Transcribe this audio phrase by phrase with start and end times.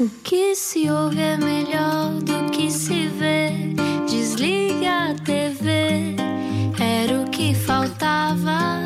[0.00, 3.50] O que se ouve é melhor do que se vê.
[4.08, 6.16] Desliga a TV,
[6.80, 8.80] era o que faltava.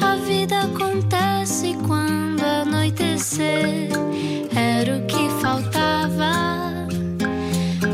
[0.00, 3.88] A vida acontece quando anoitecer,
[4.54, 6.86] era o que faltava.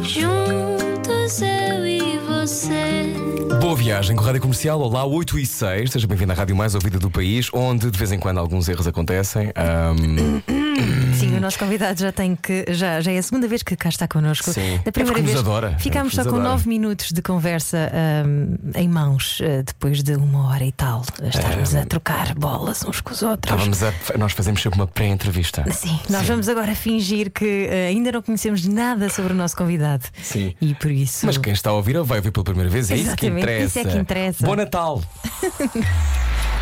[0.02, 3.14] Juntos eu e você.
[3.60, 6.74] Boa viagem com a Rádio Comercial, olá, 8 e 6, seja bem-vindo à rádio mais
[6.74, 9.52] ouvida do país, onde de vez em quando alguns erros acontecem.
[9.56, 10.61] Ahm,
[11.32, 12.64] Sim, o nosso convidado já tem que.
[12.68, 14.52] Já, já é a segunda vez que cá está connosco.
[14.52, 14.78] Sim.
[14.84, 15.72] Da É primeira nos vez adora.
[15.76, 16.50] É ficámos porque só com adora.
[16.54, 21.28] 9 minutos de conversa ahm, em mãos, ah, depois de uma hora e tal, a
[21.28, 23.52] estarmos a trocar bolas uns com os outros.
[23.52, 25.64] estávamos a- nós fazemos sempre uma pré-entrevista.
[25.72, 30.04] Sim, nós vamos agora fingir que ah, ainda não conhecemos nada sobre o nosso convidado.
[30.22, 30.54] Sim.
[30.60, 31.26] E por isso.
[31.26, 33.42] Mas quem está a ouvir ou vai ouvir pela primeira vez é isso que Exatamente,
[33.42, 33.64] interessa.
[33.66, 34.46] isso é que interessa.
[34.46, 35.02] Bom Natal!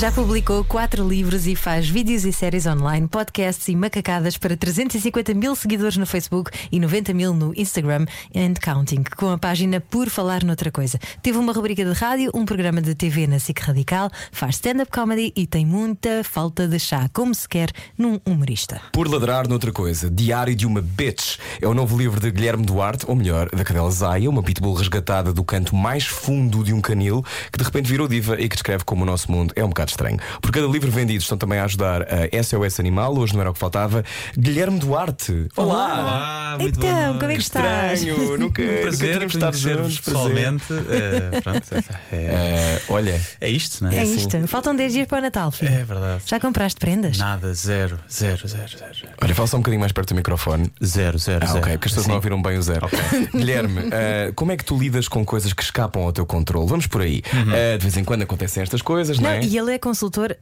[0.00, 5.34] Já publicou quatro livros e faz vídeos e séries online, podcasts e macacadas para 350
[5.34, 10.08] mil seguidores no Facebook e 90 mil no Instagram and counting, com a página Por
[10.08, 10.98] Falar Noutra Coisa.
[11.20, 15.34] Teve uma rubrica de rádio, um programa de TV na SIC Radical, faz stand-up comedy
[15.36, 18.80] e tem muita falta de chá, como se quer num humorista.
[18.94, 23.04] Por ladrar noutra coisa, Diário de uma Bitch é o novo livro de Guilherme Duarte,
[23.06, 27.22] ou melhor, da cadela Zaya, uma pitbull resgatada do canto mais fundo de um canil
[27.52, 29.89] que de repente virou diva e que descreve como o nosso mundo é um bocado
[29.90, 30.18] estranho.
[30.40, 33.52] Por cada livro vendido estão também a ajudar a SOS Animal, hoje não era o
[33.52, 34.04] que faltava.
[34.38, 35.70] Guilherme Duarte, olá!
[36.00, 38.02] Olá, muito então, boa como é que estás?
[38.02, 40.22] Estranho, nunca, Um nunca prazer estado conhecer-vos juntos, prazer.
[40.24, 40.64] pessoalmente.
[41.00, 41.64] Eh, pronto,
[42.12, 43.98] é, Eh, olha, é isto, não é?
[43.98, 44.46] É isto.
[44.48, 45.72] Faltam 10 dias para o Natal, filho.
[45.72, 46.22] É verdade.
[46.26, 47.16] Já compraste prendas?
[47.18, 48.90] Nada, zero, zero, zero, zero.
[49.22, 50.70] olha, fala só um bocadinho mais perto do microfone.
[50.84, 51.58] Zero, zero, Ah, zero.
[51.60, 52.88] ok, porque as pessoas não ouviram bem o zero.
[53.34, 56.66] Guilherme, eh, como é que tu lidas com coisas que escapam ao teu controle?
[56.68, 57.22] Vamos por aí.
[57.32, 57.78] Uhum.
[57.78, 59.42] De vez em quando acontecem estas coisas, não, Não, é?
[59.44, 60.38] e ele é consultor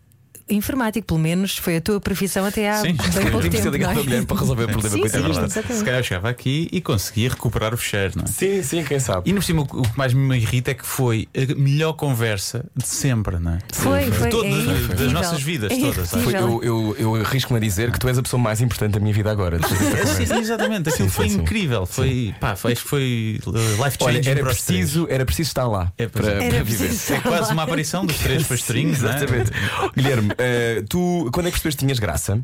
[0.51, 3.31] informático, pelo menos foi a tua profissão até há Sim, bem sim.
[3.31, 3.69] pouco tempo.
[3.71, 4.05] ligado não a é?
[4.05, 5.75] mulher para resolver o problema Sim, com sim, É exatamente.
[5.79, 8.27] Se calhar eu chegava aqui e conseguia recuperar o fecheiro, não é?
[8.27, 9.29] Sim, sim, quem sabe.
[9.29, 12.87] E no cima, o que mais me irrita é que foi a melhor conversa de
[12.87, 13.59] sempre, não é?
[13.73, 14.29] Foi, De foi.
[14.31, 16.23] todo- é de- das nossas vidas É todas, sabe?
[16.25, 19.01] Foi- eu eu, eu arrisco-me a dizer que tu és a pessoa mais importante da
[19.01, 19.59] minha vida agora.
[19.59, 21.43] É, sim, sim, exatamente, aquilo Sim, foi sim, sim.
[21.43, 21.87] incrível.
[21.87, 23.41] Foi, pá, foi, acho que foi
[23.85, 26.37] life Olha, changing era para preciso, era preciso estar lá É, para, é.
[26.37, 26.91] para Era viver.
[27.11, 29.17] É quase uma aparição dos três pastorinhos, não é?
[29.17, 29.51] Exatamente.
[29.97, 32.43] Guilherme, eh, tu quando é que percebeste que tinhas graça?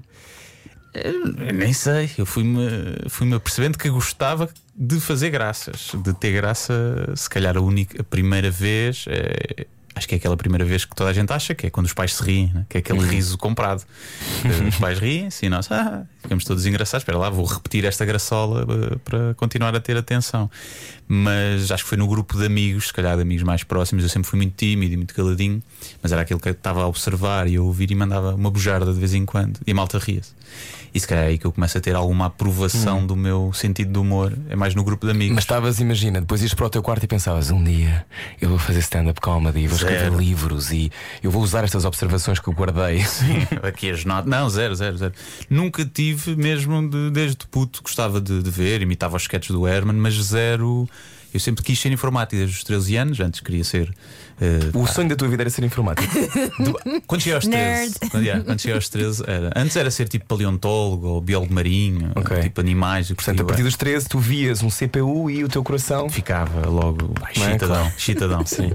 [0.95, 2.69] Eu nem sei, eu fui-me
[3.09, 8.05] fui apercebendo que gostava de fazer graças, de ter graça, se calhar a única, a
[8.05, 11.67] primeira vez, é, acho que é aquela primeira vez que toda a gente acha que
[11.67, 12.67] é quando os pais se riem, né?
[12.69, 13.83] que é aquele riso comprado.
[14.45, 17.03] Eh, os pais riem-se e nós ah, ficamos todos engraçados.
[17.03, 20.51] Espera lá, vou repetir esta graçola eh, para continuar a ter atenção.
[21.07, 24.03] Mas acho que foi no grupo de amigos, se calhar de amigos mais próximos.
[24.03, 25.63] Eu sempre fui muito tímido e muito caladinho,
[26.03, 28.93] mas era aquele que eu estava a observar e a ouvir e mandava uma bujarda
[28.93, 30.33] de vez em quando e a malta ria-se.
[30.95, 33.93] E se calhar é aí que eu começo a ter alguma aprovação do meu sentido
[33.93, 34.33] de humor.
[34.49, 35.35] É mais no grupo de amigos.
[35.35, 38.07] Mas estavas, imagina, depois ias para o teu quarto e pensavas: um dia
[38.41, 40.19] eu vou fazer stand-up comedy, vou escrever Zero.
[40.19, 40.91] livros e
[41.23, 43.05] eu vou usar estas observações que eu guardei.
[43.63, 44.31] Aqui as notas.
[44.31, 45.13] Não, zero, zero, zero.
[45.49, 49.97] Nunca tive, mesmo de- desde puto, gostava de, de ver, imitava os sketches do Herman,
[49.97, 50.89] mas zero.
[51.33, 53.93] Eu sempre quis ser informático desde os 13 anos, antes queria ser.
[54.41, 56.07] eh, O sonho da tua vida era ser informático.
[57.09, 57.95] Quando cheguei aos 13, Nerd.
[58.09, 59.51] quando, yeah, quando cheguei aos 13 era.
[59.57, 62.41] Antes era ser tipo paleontólogo ou biólogo marinho, Ok.
[62.41, 63.09] tipo animais.
[63.11, 66.09] Portanto, a partir dos 13, tu vias um CPU e o teu coração.
[66.09, 67.35] ficava logo pá, é?
[67.35, 67.95] chitadão, Claro.
[67.99, 68.47] chitadão.
[68.47, 68.73] Sim.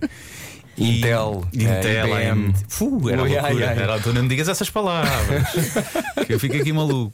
[0.84, 2.30] Intel, Intel, eh.
[2.30, 2.54] IBM.
[2.68, 3.62] Fu, era ai, ai.
[3.64, 5.44] Era, tu não me digas essas palavras.
[6.26, 7.14] que eu fico aqui maluco.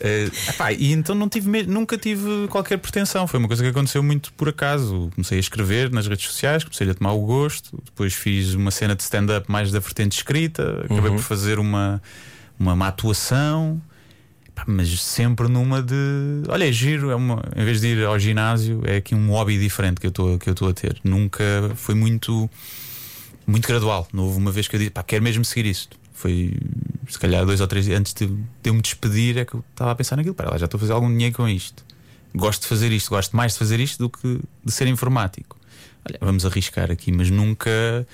[0.00, 3.26] Eh, epá, e então não tive nunca tive qualquer pretensão.
[3.26, 5.10] Foi uma coisa que aconteceu muito por acaso.
[5.14, 7.78] Comecei a escrever nas redes sociais, comecei a tomar o gosto.
[7.84, 10.82] Depois fiz uma cena de stand-up mais da vertente escrita.
[10.84, 11.16] Acabei Uhum.
[11.16, 12.00] por fazer uma,
[12.58, 13.80] uma, uma atuação.
[14.66, 15.94] Mas sempre numa de.
[16.48, 19.58] Olha, é giro, é uma, em vez de ir ao ginásio, é aqui um hobby
[19.58, 21.00] diferente que eu estou a ter.
[21.02, 22.48] Nunca foi muito
[23.50, 24.06] muito gradual.
[24.12, 25.98] Não houve uma vez que eu disse, pá, quero mesmo seguir isto.
[26.12, 26.54] Foi
[27.08, 29.90] se calhar dois ou três antes de, de eu me despedir, é que eu estava
[29.90, 30.34] a pensar naquilo.
[30.34, 31.84] Pera lá, já estou a fazer algum dinheiro com isto.
[32.34, 35.56] Gosto de fazer isto, gosto mais de fazer isto do que de ser informático.
[36.08, 38.06] Olha, vamos arriscar aqui, mas nunca.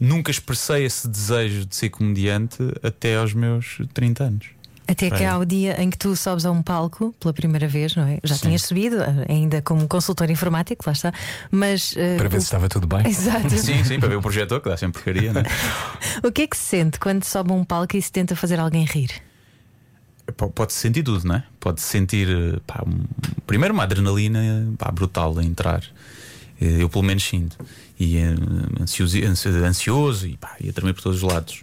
[0.00, 4.46] Nunca expressei esse desejo de ser comediante até aos meus 30 anos.
[4.86, 5.26] Até que Bem.
[5.26, 8.18] há o dia em que tu sobes a um palco pela primeira vez, não é?
[8.22, 8.48] Já Sim.
[8.48, 8.96] tinhas subido,
[9.28, 11.10] ainda como consultor informático, lá está.
[11.50, 11.94] Mas.
[11.96, 13.06] eh, Para ver o- se estava tudo bem.
[13.06, 13.48] Exato.
[13.56, 15.42] Sim, sim, para ver o projetor, que dá sempre porcaria, né?
[16.22, 18.60] O que é que se sente quando sobe a um palco e se tenta fazer
[18.60, 19.10] alguém rir?
[20.54, 21.44] Pode-se sentir tudo, não é?
[21.60, 23.04] Pode-se sentir, eh, pá, um-
[23.46, 24.40] primeiro, uma adrenalina
[24.78, 25.82] pá, brutal a entrar.
[26.60, 27.56] Eh, Eu, pelo menos, sinto.
[27.98, 28.18] e
[28.80, 31.62] ansioso, ansi- ansioso e, pá, e a tremer por todos os lados.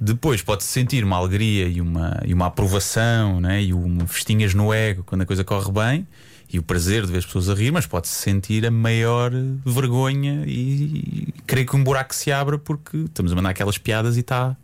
[0.00, 3.62] Depois pode-se sentir uma alegria e uma, e uma aprovação né?
[3.62, 6.06] e um festinhas no ego quando a coisa corre bem
[6.52, 9.32] e o prazer de ver as pessoas a rir, mas pode-se sentir a maior
[9.64, 14.16] vergonha e, e creio que um buraco se abra porque estamos a mandar aquelas piadas
[14.16, 14.56] e está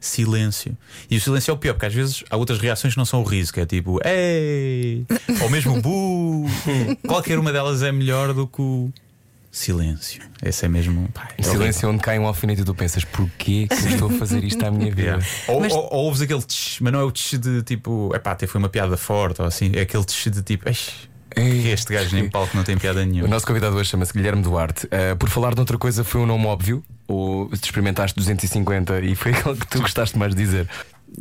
[0.00, 0.76] silêncio.
[1.10, 3.20] E o silêncio é o pior, porque às vezes há outras reações que não são
[3.20, 5.06] o riso, que é tipo, ei,
[5.42, 6.46] ou mesmo bu.
[7.06, 8.92] Qualquer uma delas é melhor do que o
[9.58, 10.22] silêncio.
[10.42, 11.08] Esse é mesmo.
[11.12, 13.88] pá, é O silêncio é onde cai um alfinete e tu pensas, porquê que eu
[13.90, 15.02] estou a fazer isto à minha vida?
[15.02, 15.26] Yeah.
[15.48, 18.32] Ou, Mas- ou, ou ouves aquele tch, mas não é o tch de tipo, epá,
[18.32, 21.92] até foi uma piada forte, ou assim, é aquele tch de tipo, "Eish, Ei, este
[21.92, 23.28] gajo nem palco não tem piada O nenhuma.
[23.28, 24.86] nosso convidado hoje chama-se Guilherme Duarte.
[24.86, 26.82] Uh, por falar de outra coisa, foi um nome óbvio?
[27.06, 30.68] Ou te experimentaste 250 e foi aquele que tu gostaste mais de dizer?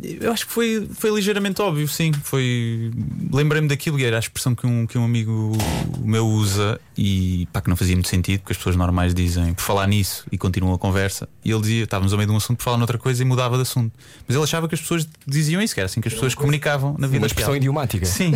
[0.01, 2.11] Eu acho que foi, foi ligeiramente óbvio, sim.
[2.23, 2.91] Foi.
[3.31, 5.57] Lembrei-me daquilo e era a expressão que um, que um amigo
[5.99, 9.61] meu usa e pá, que não fazia muito sentido, porque as pessoas normais dizem por
[9.61, 11.27] falar nisso e continuam a conversa.
[11.43, 13.55] E ele dizia, estávamos ao meio de um assunto por falar noutra coisa e mudava
[13.55, 13.91] de assunto.
[14.27, 16.95] Mas ele achava que as pessoas diziam isso, que era assim que as pessoas comunicavam
[16.97, 17.19] na vida.
[17.19, 17.57] Uma expressão real.
[17.57, 18.05] idiomática.
[18.05, 18.33] Sim.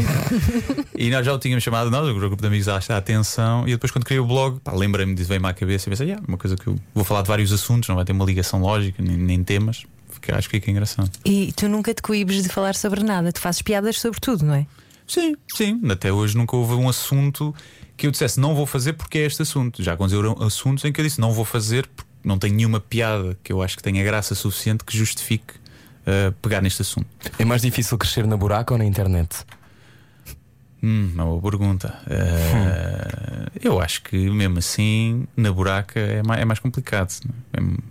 [0.97, 3.67] e nós já o tínhamos chamado, nós, o grupo de amigos, à atenção.
[3.67, 6.37] E depois, quando criei o blog, lembrei-me disso, veio-me à cabeça e pensei, yeah, uma
[6.37, 9.17] coisa que eu vou falar de vários assuntos, não vai ter uma ligação lógica, nem,
[9.17, 9.83] nem temas.
[10.21, 11.09] Fica- acho que fica engraçado.
[11.25, 14.53] E tu nunca te coíbes de falar sobre nada, tu fazes piadas sobre tudo, não
[14.53, 14.65] é?
[15.07, 15.81] Sim, sim.
[15.89, 17.53] Até hoje nunca houve um assunto
[17.97, 19.83] que eu dissesse não vou fazer porque é este assunto.
[19.83, 23.37] Já aconteceram assuntos em que eu disse não vou fazer porque não tenho nenhuma piada
[23.43, 27.07] que eu acho que tenha graça suficiente que justifique uh, pegar neste assunto.
[27.37, 29.43] É mais difícil crescer na buraca ou na internet?
[30.83, 31.99] Hum, uma boa pergunta.
[32.07, 37.11] Uh, Eu acho que mesmo assim na buraca é mais, é mais complicado.
[37.25, 37.73] não é?
[37.77, 37.90] É-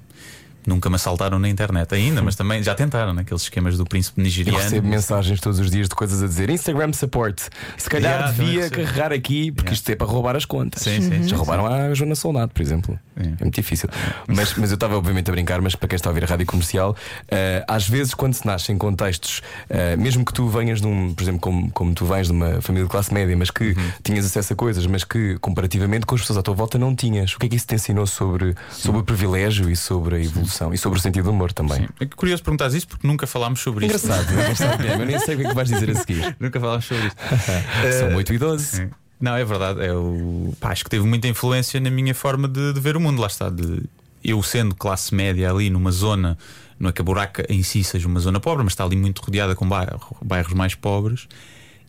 [0.71, 4.25] Nunca me assaltaram na internet ainda, mas também já tentaram naqueles esquemas do príncipe Eu
[4.25, 4.59] nigeriano.
[4.63, 7.41] recebo mensagens todos os dias de coisas a dizer Instagram support.
[7.77, 9.75] Se calhar Yeah, devia carregar aqui, porque Yeah.
[9.75, 10.83] isto é para roubar as contas.
[10.83, 12.99] Sim, sim, Já sim, roubaram a Joana Soldado, por exemplo.
[13.21, 13.35] Sim.
[13.39, 13.89] É muito difícil.
[14.29, 16.47] Mas, mas eu estava obviamente a brincar, mas para quem está a ouvir a rádio
[16.47, 16.97] comercial,
[17.29, 21.13] eh, às vezes quando se nasce em contextos, eh, mesmo que tu venhas de um,
[21.13, 23.93] por exemplo, como, como tu vens de uma família de classe média, mas que Uhum.
[24.03, 27.35] tinhas acesso a coisas, mas que comparativamente com as pessoas à tua volta não tinhas.
[27.35, 30.60] O que é que isso te ensinou sobre, sobre o privilégio e sobre a evolução
[30.73, 31.79] e sobre o sentido do humor também?
[31.83, 31.89] Sim.
[32.01, 34.07] É curioso perguntar isso porque nunca falámos sobre isso.
[34.07, 34.33] Engraçado, é?
[34.45, 34.85] Engraçado.
[34.85, 36.37] Eu nem sei o que é que vais dizer a seguir.
[36.41, 37.17] nunca falámos sobre isso.
[37.99, 38.65] São 8 e 12.
[38.65, 38.91] Sim.
[39.21, 39.85] Não, é verdade.
[39.85, 40.55] É o...
[40.61, 43.21] Pá, acho que teve muita influência na minha forma de, de ver o mundo.
[43.21, 43.49] Lá está.
[43.51, 43.83] De...
[44.25, 46.37] Eu sendo classe média ali numa zona,
[46.79, 49.21] não é que a buraca em si seja uma zona pobre, mas está ali muito
[49.21, 51.27] rodeada com bairro- bairros mais pobres.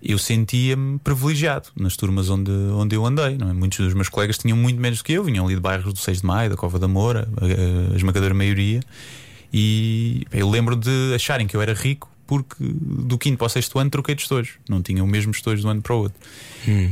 [0.02, 3.38] Eu sentia-me privilegiado nas turmas onde, onde eu andei.
[3.40, 3.54] É?
[3.54, 6.00] Muitos dos meus colegas tinham muito menos do que eu, vinham ali de bairros do
[6.00, 8.82] 6 de Maio, da Cova da Moura, a, a esmagadora maioria.
[9.54, 13.78] E eu lembro de acharem que eu era rico porque do quinto para o sexto
[13.78, 14.54] ano troquei de estojos.
[14.70, 16.18] Não tinha o mesmo estojo de um ano para o outro.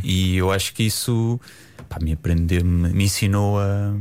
[0.03, 1.39] E eu acho que isso
[1.87, 3.93] pá, me aprendeu, me, me ensinou a,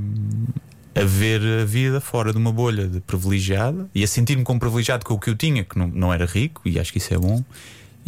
[0.96, 5.04] a ver a vida fora de uma bolha de privilegiada e a sentir-me como privilegiado
[5.04, 7.18] com o que eu tinha, que não, não era rico, e acho que isso é
[7.18, 7.44] bom,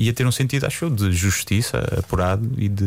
[0.00, 2.85] e a ter um sentido, acho eu, de justiça apurado e de.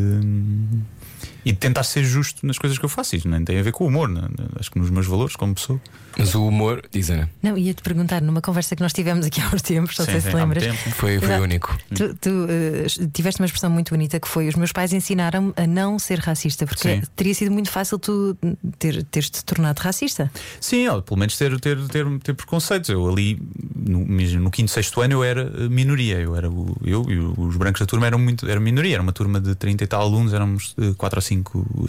[1.46, 3.16] E de tentar ser justo nas coisas que eu faço.
[3.16, 4.22] Isso nem tem a ver com o humor, né?
[4.60, 5.80] acho que nos meus valores como pessoa.
[6.18, 9.48] Mas o humor, diz Ana, Não, ia-te perguntar numa conversa que nós tivemos aqui há
[9.48, 10.64] uns tempos, não Sim, sei sim, se lembras.
[10.64, 10.78] tempo.
[10.92, 11.44] foi, foi Exato.
[11.44, 11.78] único.
[11.94, 15.66] Tu, tu, eh, tiveste uma expressão muito bonita que foi: os meus pais ensinaram a
[15.66, 17.02] não ser racista, porque Sim.
[17.16, 18.38] teria sido muito fácil tu
[18.78, 20.32] ter, teres-te tornado racista.
[20.60, 22.90] Sim, ó, pelo menos ter, ter, ter, ter preconceitos.
[22.90, 23.42] Eu ali,
[23.76, 26.20] no, no quinto, sexto ano, eu era eh, minoria.
[26.20, 28.96] Eu, era o, eu e os brancos da turma eram muito eram minoria.
[28.96, 31.33] Era uma turma de 30 e tal alunos, éramos 4 ou 5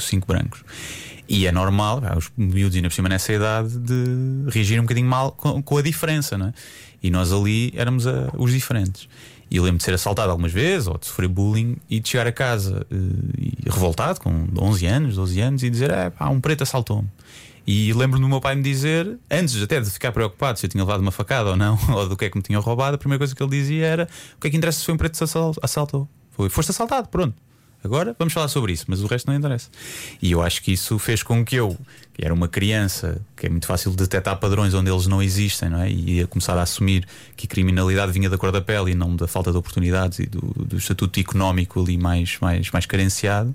[0.00, 0.62] cinco brancos.
[1.28, 5.32] E é normal, os miúdos ainda por cima nessa idade, de reagir um bocadinho mal
[5.32, 6.52] com, com a diferença, não é?
[7.02, 9.08] E nós ali éramos a- os diferentes.
[9.50, 12.32] E lembro de ser assaltado algumas vezes, ou de sofrer bullying, e de chegar a
[12.32, 17.08] casa eh, revoltado, com 11 anos, 12 anos, e dizer: é, pá, um preto assaltou-me.
[17.66, 20.82] E lembro do meu pai me dizer, antes até de ficar preocupado se eu tinha
[20.84, 23.18] levado uma facada ou não, ou do que é que me tinham roubado, a primeira
[23.18, 25.24] coisa que ele dizia era: o que é que interessa se foi um preto que
[25.62, 26.08] assaltou?
[26.32, 27.34] Foi, foste assaltado, pronto.
[27.84, 29.68] Agora vamos falar sobre isso, mas o resto não interessa.
[30.20, 31.76] E eu acho que isso fez com que eu,
[32.14, 35.82] que era uma criança, que é muito fácil detectar padrões onde eles não existem, não
[35.82, 35.90] é?
[35.90, 39.14] E ia começar a assumir que a criminalidade vinha da cor da pele e não
[39.14, 43.54] da falta de oportunidades e do, do estatuto económico ali mais, mais, mais carenciado.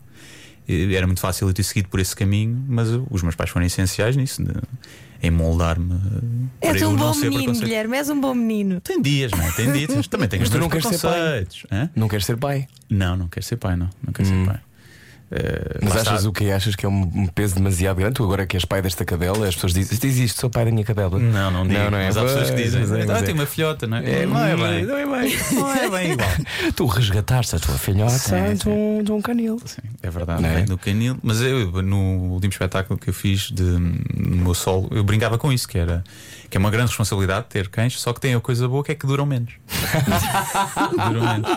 [0.67, 4.15] Era muito fácil eu ter seguido por esse caminho, mas os meus pais foram essenciais
[4.15, 4.43] nisso,
[5.21, 5.93] em moldar-me.
[5.93, 8.79] uh, És um bom menino, Guilherme, és um bom menino.
[8.81, 9.51] Tem dias, não é?
[9.51, 10.07] Tem dias.
[10.07, 11.11] Também tenho Mas os meus não queres ser pai?
[11.19, 11.65] preconceitos.
[11.71, 11.89] Hã?
[11.95, 12.67] Não queres ser pai?
[12.89, 13.89] Não, não quero ser pai, não.
[14.05, 14.45] Não quero Hum.
[14.45, 14.59] ser pai.
[15.31, 16.29] Eh, Mas achas está.
[16.29, 18.15] o que achas que é um peso demasiado grande?
[18.15, 20.71] Tu agora que és pai desta cadela, as pessoas dizem: Diz isto, sou pai da
[20.71, 21.19] minha cadela.
[21.19, 21.79] Não, não digo.
[21.79, 22.07] Não, não é.
[22.07, 24.21] Mas há pessoas que dizem: é, ah, tem uma filhota, não é?
[24.21, 24.85] É, não é bem.
[24.85, 25.37] Não é bem.
[25.53, 26.29] Não é bem igual.
[26.75, 29.59] Tu resgataste a tua filhota Sim, de, um, de um canil.
[29.65, 30.61] Sim, é verdade, Não é?
[30.63, 31.17] do canil.
[31.21, 35.53] Mas eu, no último espetáculo que eu fiz de, no meu solo, eu brincava com
[35.53, 36.03] isso, que era
[36.49, 38.95] que é uma grande responsabilidade ter cães, só que tem a coisa boa que é
[38.95, 39.53] que duram menos.
[41.07, 41.49] duram menos.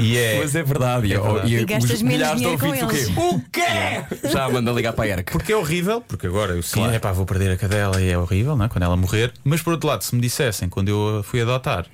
[0.00, 0.38] E é.
[0.38, 1.12] Mas é verdade.
[1.12, 1.54] É verdade.
[1.54, 4.06] E gastas os menos milhares de dinheiro com ouvintes, o quê?
[4.16, 4.30] O quê?
[4.30, 5.32] Já manda ligar para a ERC.
[5.32, 8.18] Porque é horrível, porque agora eu sim, é pá, vou perder a cadela e é
[8.18, 8.68] horrível, não é?
[8.68, 9.32] quando ela morrer.
[9.44, 11.86] Mas por outro lado, se me dissessem quando eu a fui adotar,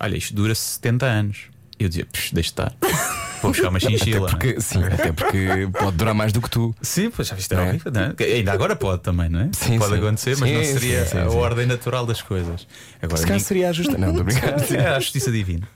[0.00, 1.38] olha, isto dura 70 anos,
[1.78, 2.72] eu dizia, "Psh, deixa estar,
[3.46, 4.18] vou buscar uma Até chinchila.
[4.20, 4.30] não é?
[4.30, 6.74] porque, sim, até porque pode durar mais do que tu.
[6.82, 7.60] Sim, pois já viste, é é?
[7.68, 8.24] horrível, não é?
[8.34, 9.48] Ainda agora pode também, não é?
[9.52, 9.98] Sim, pode sim.
[9.98, 12.66] acontecer, mas Sim, não seria sim, a ordem natural das coisas.
[13.02, 13.98] Agora, Se calhar ninguém- seria a justa.
[13.98, 14.64] Não, estou brincando.
[14.76, 15.68] é a justiça divina.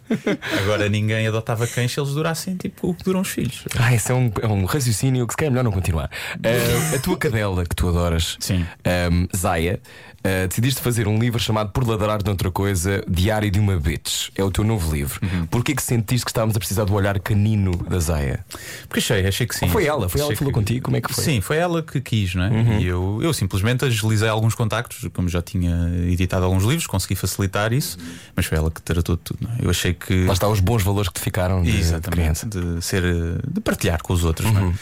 [0.62, 3.64] Agora ninguém adotava cães se eles durassem tipo o que duram os filhos.
[3.78, 6.10] Ah, esse é um, é um raciocínio que se calhar é melhor não continuar.
[6.34, 8.64] Ah, a tua cadela que tu adoras, Sim.
[8.84, 9.80] ahm, Zaya,
[10.24, 14.30] ah, decidiste fazer um livro chamado Por Ladrar de Outra Coisa, Diário de uma Bitch.
[14.34, 15.20] É o teu novo livro.
[15.22, 15.46] Uhum.
[15.46, 18.44] Porquê que sentiste que estávamos a precisar do olhar canino da Zaya?
[18.88, 19.68] Porque achei, achei que sim.
[19.68, 20.08] Foi ela?
[20.08, 20.84] Foi ela Achei que falou contigo?
[20.84, 21.24] Como é que foi?
[21.24, 22.80] Sim, foi ela que quis, não é?
[22.80, 27.72] E eu, eu simplesmente agilizei alguns contactos, como já tinha editado alguns livros, consegui facilitar
[27.72, 27.98] isso,
[28.34, 29.48] mas foi ela que tratou de tudo.
[29.58, 29.64] É?
[29.64, 30.24] Eu achei que.
[30.24, 33.02] Lá está os bons valores que te ficaram de, Exatamente, de ser
[33.46, 34.74] de partilhar com os outros, não é?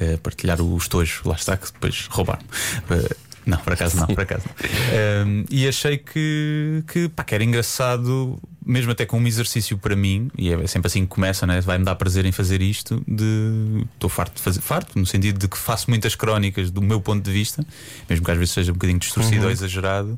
[0.00, 2.42] Eh, partilhar os tojos, lá está, que depois roubaram.
[2.90, 5.26] Eh, não, por acaso não, por acaso não.
[5.26, 9.94] Um, e achei que, que, pá, que era engraçado, mesmo até como um exercício para
[9.94, 11.60] mim, e é sempre assim que começa, né?
[11.60, 13.02] vai-me dar prazer em fazer isto.
[13.06, 17.00] de Estou farto de fazer, farto, no sentido de que faço muitas crónicas do meu
[17.00, 17.64] ponto de vista,
[18.08, 20.16] mesmo que às vezes seja um bocadinho distorcido ou exagerado.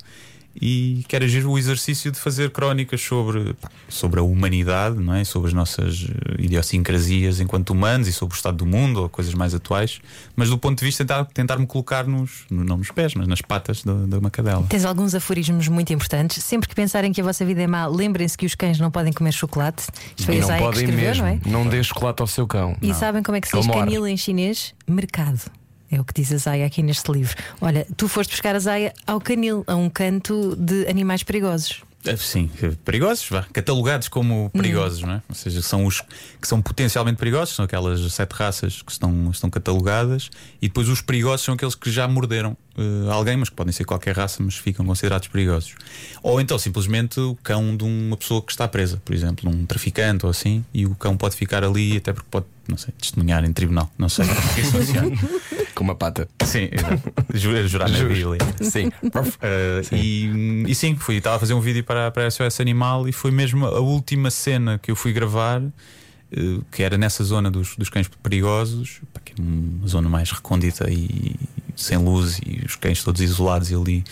[0.61, 5.25] E quero agir o exercício de fazer crónicas sobre, pá, sobre a humanidade, não é?
[5.25, 9.35] sobre as nossas eh, idiosincrasias enquanto humanos e sobre o estado do mundo ou coisas
[9.35, 10.01] mais atuais,
[10.35, 13.27] mas do ponto de vista de tentar, tentar-me colocar nos, no- não nos pés, mas
[13.29, 14.65] nas patas da, da uma cadela.
[14.69, 16.43] Tens alguns aforismos muito importantes.
[16.43, 19.13] Sempre que pensarem que a vossa vida é má, lembrem-se que os cães não podem
[19.13, 19.85] comer chocolate.
[20.17, 21.23] Isto foi E não podem escreveu, mesmo.
[21.23, 21.41] não é?
[21.47, 22.77] Não dê chocolate ao seu cão.
[22.81, 24.75] E sabem como é que se diz canil em chinês?
[24.87, 25.41] Mercado.
[25.91, 27.37] É o que diz a Zaya aqui neste livro.
[27.61, 31.83] Olha, tu foste buscar a Zaya ao canil, a um canto de animais perigosos.
[32.07, 32.49] Eh, Sim,
[32.85, 35.23] perigosos, vá, catalogados como perigosos, não é?
[35.29, 36.01] Ou seja, são os
[36.41, 40.31] que são potencialmente perigosos, são aquelas sete raças que estão, estão catalogadas,
[40.63, 43.85] e depois os perigosos são aqueles que já morderam eh, alguém, mas que podem ser
[43.85, 45.75] qualquer raça, mas ficam considerados perigosos.
[46.23, 50.25] Ou então simplesmente o cão de uma pessoa que está presa, por exemplo, um traficante
[50.25, 53.53] ou assim, e o cão pode ficar ali até porque pode, não sei, testemunhar em
[53.53, 55.17] tribunal, não sei como é que isso funciona.
[55.77, 56.27] Com uma pata.
[56.43, 57.13] Sim, exato.
[57.35, 57.99] Ju- jurar na.
[57.99, 58.39] Bíblia.
[58.63, 58.87] Sim.
[59.05, 63.07] Uh, E, e sim, fui, estava a fazer um vídeo para, para a SOS Animal
[63.07, 67.51] e foi mesmo a última cena que eu fui gravar, uh, que era nessa zona
[67.51, 71.37] dos, dos cães perigosos, que é uma zona mais recôndita e
[71.77, 74.03] sem luz e os cães todos isolados e ali,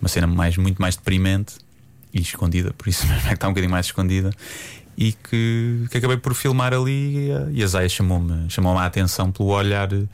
[0.00, 1.56] uma cena mais, muito mais deprimente
[2.14, 4.32] e escondida, por isso mesmo é que está um bocadinho mais escondida.
[5.04, 9.48] E que, que acabei por filmar ali e a- Zaya chamou-me chamou a atenção pelo
[9.48, 10.04] olhar eh,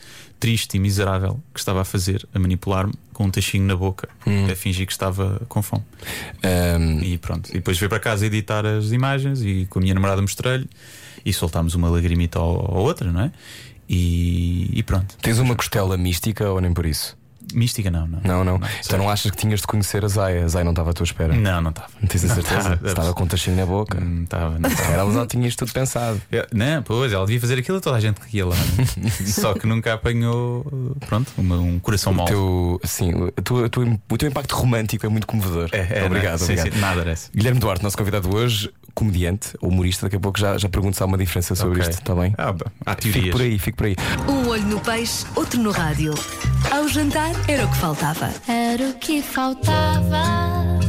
[0.41, 4.09] triste e miserável que estava a fazer, a manipular-me com um tachinho na boca,
[4.51, 5.83] a fingir que estava com fome.
[6.43, 7.51] Ahm, E pronto.
[7.51, 10.69] E depois fui para casa editar as imagens e com a minha namorada mostrei-lhe
[11.25, 13.33] e soltámos uma lagrimita ou, ou outra, não é?
[13.89, 15.17] E, e pronto.
[15.21, 17.17] tens uma costela mística ou nem por isso?
[17.55, 18.21] Mística, não, não.
[18.25, 18.59] Não, não.
[18.59, 20.45] Não, então não achas que tinhas de conhecer a Zaya?
[20.45, 21.35] A Zaya não estava à tua espera.
[21.35, 21.89] Não, não estava.
[22.01, 22.81] Não tens a Não certeza?
[22.85, 23.15] estava.
[23.15, 23.99] Com um tachinho na boca.
[24.01, 24.93] Não estava, não estava.
[24.93, 26.21] Ela já tinha isto tudo pensado.
[26.31, 28.55] Eu- Não, pois, ela devia fazer aquilo a toda a gente que ia lá.
[28.57, 29.11] né?
[29.27, 32.27] Só que nunca apanhou, pronto, uma- um coração mau.
[32.85, 33.57] sim, o, teu,
[34.11, 35.69] o teu- impacto romântico é muito comovedor.
[35.73, 36.47] É, é, obrigado, não é?
[36.49, 36.73] Sim, obrigado.
[36.75, 37.31] sim, nada desse.
[37.35, 41.07] Guilherme Duarte, nosso convidado hoje, comediante, humorista, daqui a pouco já, já pergunto se há
[41.07, 41.89] uma diferença sobre Ok.
[41.91, 42.35] isto, está bem?
[42.37, 43.33] Ah, bem, há Fico teorias.
[43.33, 43.97] por aí, fico por aí.
[44.29, 46.13] Um olho no peixe, outro no rádio.
[46.69, 48.29] Ao jantar era o que faltava.
[48.49, 50.25] Era o que faltava.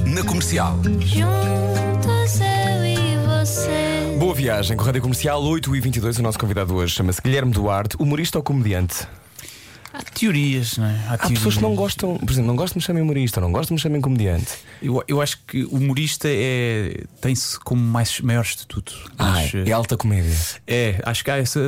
[0.07, 0.75] Na comercial.
[1.01, 4.17] Juntos eu e você.
[4.17, 7.51] Boa viagem com a Rádio Comercial 8 e 22 O nosso convidado hoje chama-se Guilherme
[7.51, 9.07] Duarte, humorista ou comediante?
[9.99, 10.95] Há teorias, não é?
[11.09, 13.75] Há pessoas que não gostam, por exemplo, não gostam de me chamem humorista, não gostam
[13.75, 14.47] de me chamem comediante.
[14.81, 18.95] Eu, eu acho que o humorista é, tem-se como mais, maior estatuto.
[19.17, 20.33] Ah, é alta comédia.
[20.65, 21.59] É, acho que há essa.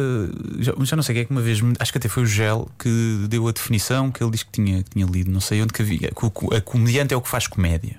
[0.60, 2.70] Já, já não sei quem é que uma vez, acho que até foi o Gel
[2.80, 5.74] que deu a definição que ele disse que tinha, que tinha lido, não sei onde
[5.74, 6.10] que havia.
[6.12, 7.98] Que o- a comediante é o que faz comédia.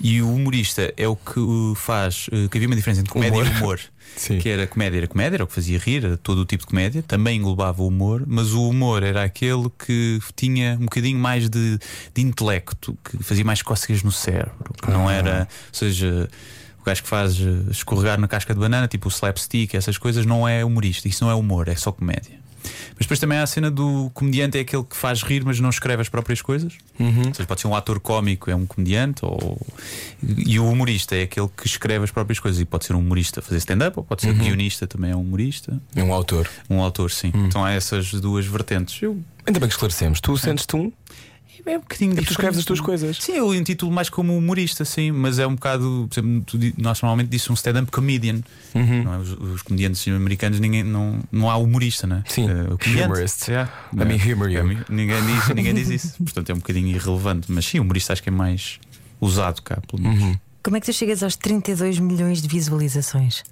[0.00, 2.26] E o humorista é o que uh, faz.
[2.28, 3.46] uh, Que havia uma diferença entre comédia Humor.
[3.54, 3.80] e humor.
[4.16, 4.38] Sim.
[4.38, 6.68] Que era comédia, era comédia, era o que fazia rir, era todo o tipo de
[6.68, 11.48] comédia, também englobava o humor, mas o humor era aquele que tinha um bocadinho mais
[11.48, 11.78] de,
[12.14, 16.28] de intelecto, que fazia mais cócegas no cérebro, que não era, ou seja,
[16.80, 20.24] o gajo que faz eh, escorregar na casca de banana, tipo o slapstick, essas coisas,
[20.26, 21.08] não é humorista.
[21.08, 22.38] Isso não é humor, é só comédia.
[22.96, 25.68] Mas depois também há a cena do comediante, é aquele que faz rir, mas não
[25.68, 26.74] escreve as próprias coisas.
[26.98, 27.26] Uhum.
[27.26, 29.60] Ou seja, pode ser um ator cómico, é um comediante, ou...
[30.22, 32.60] e o humorista é aquele que escreve as próprias coisas.
[32.60, 35.22] E pode ser um humorista fazer stand-up, ou pode ser um guionista, também é um
[35.22, 35.80] humorista.
[35.94, 36.48] É um autor.
[36.70, 37.32] Um autor, sim.
[37.34, 39.02] Então há essas duas vertentes.
[39.02, 40.20] Eu Ainda bem que esclarecemos.
[40.20, 40.90] Tu sentes-te um
[41.66, 43.16] é um bocadinho e tu escreves as tuas coisas.
[43.18, 46.06] Sim, eu intitulo mais como humorista, sim, mas é um bocado.
[46.10, 48.40] Por exemplo, tu nós normalmente disse um stand-up comedian.
[48.74, 49.18] Não é?
[49.18, 52.22] os, os comediantes americanos ninguém, não, não há humorista, não é?
[52.26, 52.46] Sim,
[52.82, 53.48] comediante, humorist.
[53.48, 53.70] yeah.
[53.92, 54.60] Let me humor you.
[54.60, 56.22] É, ninguém, diz, ninguém diz isso.
[56.22, 57.50] Portanto, é um bocadinho irrelevante.
[57.50, 58.78] Mas sim, humorista acho que é mais
[59.20, 60.22] usado cá, pelo menos.
[60.22, 60.38] Uhum.
[60.62, 63.42] Como é que tu chegas aos 32 milhões de visualizações?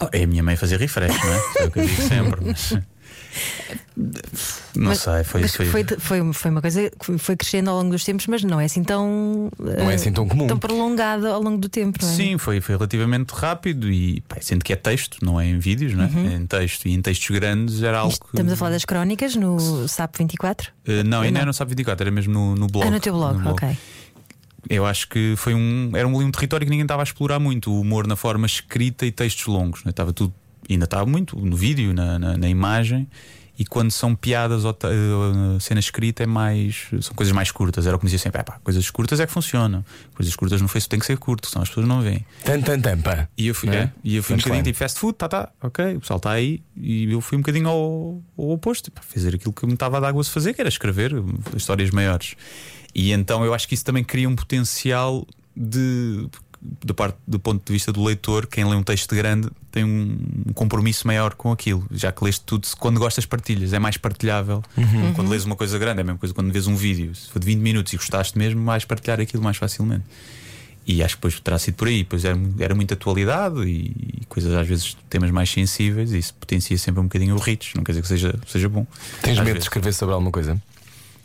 [0.00, 1.40] Oh, é a minha mãe fazer refresh, não é?
[1.58, 2.44] É o que eu digo sempre.
[2.44, 2.74] Mas...
[4.76, 7.90] Não Mas- sei, foi, foi, foi, foi, foi uma coisa que foi crescendo ao longo
[7.90, 9.50] dos tempos, mas não é assim tão.
[9.58, 10.46] Não é eh, assim tão comum.
[10.46, 12.12] Tão prolongada ao longo do tempo, não é?
[12.12, 15.94] Sim, foi, foi relativamente rápido e pá, sendo que é texto, não é em vídeos,
[15.94, 16.10] não é?
[16.32, 18.26] É em texto e em textos grandes era algo que.
[18.26, 20.70] Estamos a falar das crónicas no SAP 24?
[20.86, 21.38] Eh, não, ainda Não.
[21.40, 22.86] era no Sabe 24, era mesmo no, no blog.
[22.86, 23.76] Ah, no teu blog, No ok.
[24.68, 27.70] Eu acho que foi um, era um, um território que ninguém estava a explorar muito,
[27.72, 29.82] o humor na forma escrita e textos longos.
[29.84, 29.90] né?
[29.90, 30.32] Estava tudo,
[30.74, 33.08] ainda estava muito no vídeo, na, na, na imagem.
[33.58, 36.86] E quando são piadas ou eh, cena escrita é mais.
[37.00, 37.88] São coisas mais curtas.
[37.88, 39.84] Era o que me dizia sempre: "É pá, coisas curtas é que funcionam.
[40.14, 42.24] Coisas curtas no Facebook tem que ser curto, senão as pessoas não veem.
[42.44, 43.28] Tan, tan, tampa.
[43.36, 43.76] E eu fui, é?
[43.76, 46.30] é, e eu fui um bocadinho tipo fast food, tá, tá, ok, o pessoal está
[46.30, 46.62] aí.
[46.76, 50.00] E eu fui um bocadinho ao, ao oposto, pá, fazer aquilo que me estava a
[50.00, 52.36] dar de fazer, que era escrever uh, histórias maiores.
[52.94, 56.28] E então eu acho que isso também cria um potencial de.
[56.60, 60.18] Da parte do ponto de vista do leitor, quem lê um texto grande tem um
[60.54, 64.62] compromisso maior com aquilo, já que leste tudo, quando gostas, partilhas, é mais partilhável.
[65.14, 67.14] Quando lês uma coisa grande, é a mesma coisa quando vês um vídeo.
[67.14, 70.04] Se for de 20 minutos e gostaste mesmo, vais partilhar aquilo mais facilmente.
[70.84, 72.02] E acho que depois terá sido por aí.
[72.02, 76.12] Pois era, era muita atualidade e, e coisas, às vezes, temas mais sensíveis.
[76.12, 77.76] E isso potencia sempre um bocadinho o reach.
[77.76, 78.86] Não quer dizer que seja, seja bom.
[79.22, 79.64] Tens Às medo de vezes.
[79.64, 80.60] escrever sobre alguma coisa?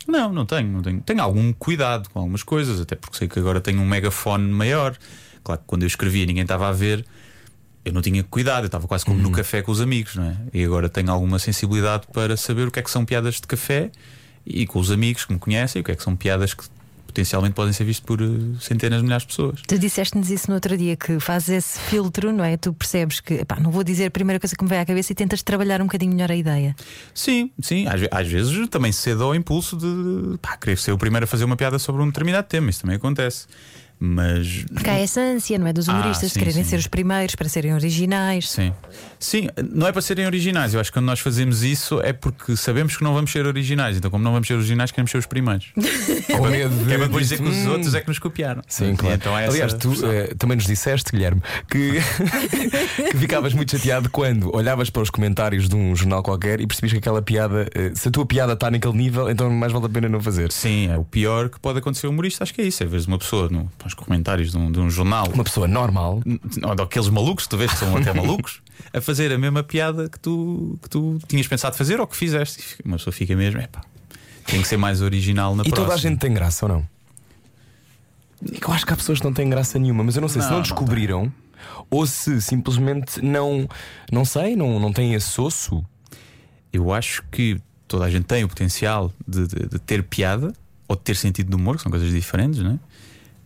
[0.06, 1.00] Não, não tenho, não tenho.
[1.00, 4.96] Tenho algum cuidado com algumas coisas, até porque sei que agora tenho um megafone maior.
[5.44, 7.04] Claro que quando eu escrevia ninguém estava a ver,
[7.84, 10.36] eu não tinha cuidado, eu estava quase como no café com os amigos, não é?
[10.52, 13.90] E agora tenho alguma sensibilidade para saber o que é que são piadas de café
[14.46, 16.64] e com os amigos que me conhecem, o que é que são piadas que
[17.14, 18.26] potencialmente podem ser vistas por eh,
[18.58, 19.62] centenas de milhares de pessoas.
[19.68, 22.56] Tu disseste-nos isso no outro dia, que fazes esse filtro, não é?
[22.56, 25.14] Tu percebes que, não vou dizer a primeira coisa que me vem à cabeça e
[25.14, 26.74] tentas trabalhar um bocadinho melhor a ideia.
[27.14, 31.24] Sim, sim, às, às vezes também cedo ao impulso de pá, querer ser o primeiro
[31.24, 33.46] a fazer uma piada sobre um determinado tema, isso também acontece.
[33.98, 35.72] Mas Porque há essa ânsia, não é?
[35.72, 36.70] Dos Ah, humoristas de sim, quererem sim.
[36.70, 38.50] ser os primeiros, para serem originais.
[38.50, 38.72] Sim.
[39.18, 40.74] Sim, não é para serem originais.
[40.74, 43.96] Eu acho que quando nós fazemos isso é porque sabemos que não vamos ser originais.
[43.96, 45.72] Então, como não vamos ser originais, queremos ser os primeiros.
[46.36, 46.84] Com medo de.
[46.84, 48.62] Que é para depois dizer que os outros é que nos copiaram.
[48.68, 49.14] Sim, claro.
[49.14, 51.92] Então é Aliás, tu eh, também nos disseste, Guilherme, que,
[53.10, 56.92] que ficavas muito chateado quando olhavas para os comentários de um jornal qualquer e percebias
[56.92, 59.88] que aquela piada, eh, se a tua piada está naquele nível, então mais vale a
[59.88, 60.50] pena não fazer.
[60.52, 62.44] Sim, é o pior que pode acontecer ao humorista.
[62.44, 62.82] Acho que é isso.
[62.82, 63.48] É vezes uma pessoa
[63.84, 66.22] nos comentários de um, de um jornal, Uma pessoa normal.
[66.62, 68.60] ou daqueles malucos, tu vês que são até malucos,
[68.92, 72.76] a fazer a mesma piada que tu, que tu tinhas pensado fazer ou que fizeste.
[72.84, 73.82] E Uma pessoa fica mesmo, é pá,
[74.46, 75.86] tem que ser mais original na E próxima.
[75.86, 76.88] toda a gente tem graça ou não?
[78.42, 80.46] Eu acho que há pessoas que não têm graça nenhuma, mas eu não sei se
[80.48, 81.32] Não, não não descobriram
[81.90, 83.66] ou se simplesmente não,
[84.12, 85.84] não sei, não, não têm esse osso.
[86.72, 90.52] Eu acho que toda a gente tem o potencial de, de- de ter piada
[90.86, 92.78] ou de ter sentido de humor, que são coisas diferentes, não é?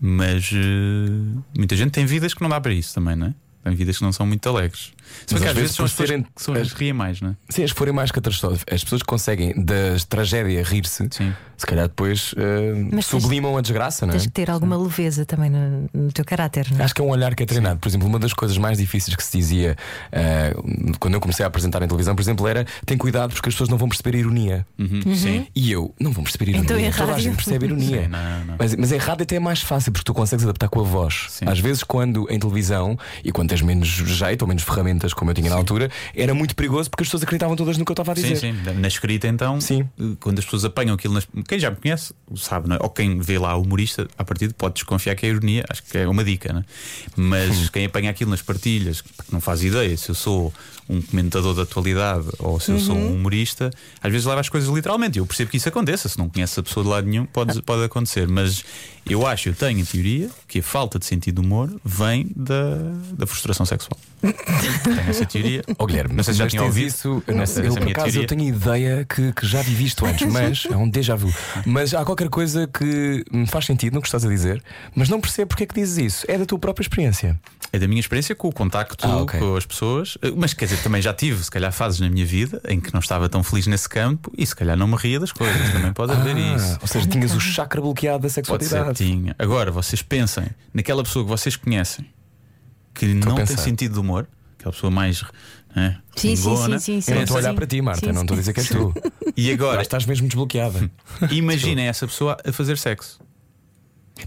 [0.00, 3.34] Mas eh, muita gente tem vidas que não dá para isso também, não é?
[3.64, 4.92] Tem vidas que não são muito alegres.
[5.26, 7.30] Se Mas às vezes vezes são as serem- que são as que riem mais, não
[7.30, 7.36] é?
[7.48, 9.74] Sim, as que forem mais catastróficas, as pessoas que conseguem da
[10.08, 11.32] tragédia rir-se, Sim.
[11.56, 14.16] se calhar depois eh, Mas tens- sublimam a desgraça, não é?
[14.16, 16.84] Tens que ter alguma leveza também no, no teu caráter, não é?
[16.84, 17.78] Acho que é um olhar que é treinado.
[17.80, 19.76] Por exemplo, uma das coisas mais difíceis que se dizia
[20.12, 20.54] eh,
[21.00, 23.68] quando eu comecei a apresentar em televisão, por exemplo, era tem cuidado porque as pessoas
[23.68, 24.66] não vão perceber a ironia.
[24.78, 25.46] Uhum, Sim.
[25.54, 26.64] E eu não vou perceber ironia.
[26.64, 28.02] Então, em Toda a gente percebe ironia.
[28.02, 28.56] Sim, não, não.
[28.58, 31.26] Mas, mas em rádio até é mais fácil porque tu consegues adaptar com a voz.
[31.28, 31.44] Sim.
[31.48, 35.34] Às vezes, quando em televisão e quando tens menos jeito ou menos ferramentas, como eu
[35.34, 38.12] tinha na altura, era muito perigoso porque as pessoas acreditavam todas no que eu estava
[38.12, 38.36] a dizer.
[38.36, 38.72] Sim, sim.
[38.78, 39.88] Na escrita, então, Sim.
[39.98, 41.26] eh, quando as pessoas apanham aquilo, nas...
[41.46, 42.78] quem já me conhece sabe, é?
[42.80, 45.98] ou quem vê lá o humorista, a partir pode desconfiar que é ironia, acho que
[45.98, 46.64] é uma dica, é?
[47.16, 50.52] Mas quem apanha aquilo nas partilhas, não faz ideia se eu sou
[50.88, 53.70] um comentador da atualidade ou se eu sou um humorista,
[54.02, 55.18] às vezes leva as coisas literalmente.
[55.18, 57.84] Eu percebo que isso aconteça, se não conhece a pessoa de lado nenhum, pode, pode
[57.84, 58.26] acontecer.
[58.26, 58.64] Mas
[59.08, 62.76] eu acho, eu tenho a teoria que a falta de sentido de humor vem da,
[63.12, 63.98] da frustração sexual.
[64.94, 65.62] tenho essa teoria.
[65.78, 67.22] Oh, Guilherme, não sei se já mas tinha ouvido isso.
[67.26, 68.22] eu não essa- sei, eu, por acaso, teoria.
[68.22, 71.32] eu tenho ideia que, que já vivi isto antes, mas é um déjà vu.
[71.66, 74.62] Mas há qualquer coisa que me faz sentido no que estás a dizer,
[74.94, 76.26] mas não percebo porque é que dizes isso.
[76.28, 77.38] É da tua própria experiência.
[77.70, 79.38] É da minha experiência com o contacto Ah, ok.
[79.38, 82.62] com as pessoas, mas quer dizer, também já tive, se calhar, fases na minha vida
[82.66, 85.32] em que não estava tão feliz nesse campo e se calhar não me ria das
[85.32, 85.70] coisas.
[85.72, 86.78] Também pode haver Ah, isso.
[86.80, 88.96] Ou seja, tinhas o chakra bloqueado da Pode ser, sexualidade.
[89.04, 89.36] tinha.
[89.38, 92.06] Agora, vocês pensem naquela pessoa que vocês conhecem
[92.94, 94.26] que não tem sentido de humor,
[94.58, 95.22] aquela pessoa mais.
[95.74, 97.10] né, Sim, sim, sim, sim, sim.
[97.12, 98.68] Eu não estou a olhar para ti, Marta, Sim, não estou a dizer que és
[98.68, 98.92] tu.
[99.36, 100.90] E Agora estás mesmo desbloqueada.
[101.30, 103.20] imaginem essa pessoa a fazer sexo.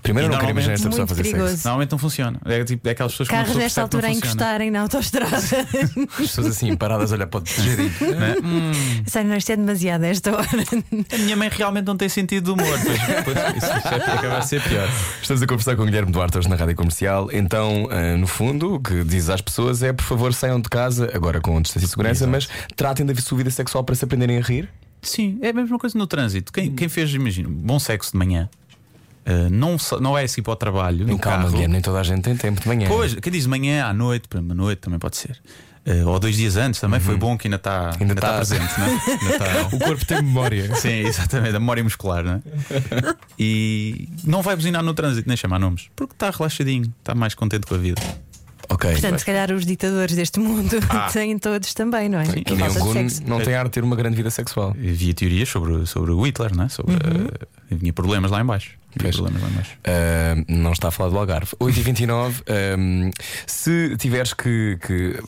[0.01, 1.49] Primeiro, eu E não quero imaginar esta pessoa fazer perigoso.
[1.49, 1.67] sexo.
[1.67, 2.39] Normalmente não funciona.
[2.45, 4.81] É, tipo, é aquelas pessoas que uma Carros nesta que altura a não encostarem na
[4.81, 5.35] autostrada.
[5.35, 7.91] As pessoas assim paradas a olhar para o tejadinho.
[8.19, 8.35] Né?
[8.43, 8.71] Hum,
[9.05, 10.47] Sai, não, isto é demasiado a esta hora.
[11.13, 12.79] a minha mãe realmente não tem sentido de humor.
[12.83, 13.67] Pois, pois, isso
[14.07, 14.87] já acaba a ser pior.
[15.21, 17.29] Estamos a conversar com o Guilherme Duarte hoje na Rádio Comercial.
[17.31, 21.09] Então, ah, no fundo, o que diz às pessoas é: por favor, saiam de casa,
[21.13, 24.41] agora com distância e segurança, mas tratem da sua vida sexual para se aprenderem a
[24.41, 24.69] rir.
[25.01, 26.51] Sim, é a mesma coisa no trânsito.
[26.53, 28.47] Quem, quem fez, imagina, bom sexo de manhã,
[29.25, 31.51] eh, não, não é assim para o trabalho, no Calma, carro.
[31.51, 32.87] Guilherme, nem toda a gente tem tempo de manhã.
[32.87, 35.39] Pois, quem diz de manhã à noite, para uma noite também pode ser.
[35.83, 37.87] Eh, ou dois dias antes também foi bom que ainda está Uhum.
[37.87, 38.89] Ainda ainda está tá- presente, não é?
[39.11, 40.75] Ainda está- O corpo tem memória.
[40.75, 42.41] Sim, exatamente, a memória muscular, não é?
[43.39, 47.65] E não vai buzinar no trânsito, nem chamar nomes, porque está relaxadinho, está mais contente
[47.65, 48.01] com a vida.
[48.69, 48.89] Ok.
[48.91, 50.77] Portanto, se calhar os ditadores deste mundo
[51.11, 52.25] têm todos também, não é?
[52.25, 52.93] E nem Gun
[53.27, 54.69] não tem ar de ter uma grande vida sexual.
[54.77, 56.69] Havia teorias sobre, sobre o Hitler, não é?
[56.69, 58.71] Sobre, eh, havia problemas lá em baixo.
[58.99, 59.49] Havia problemas lá.
[59.61, 61.51] Uh, não está a falar do Algarve.
[61.59, 62.43] 8h29,
[62.77, 63.11] um,
[63.47, 65.19] se tiveres que, que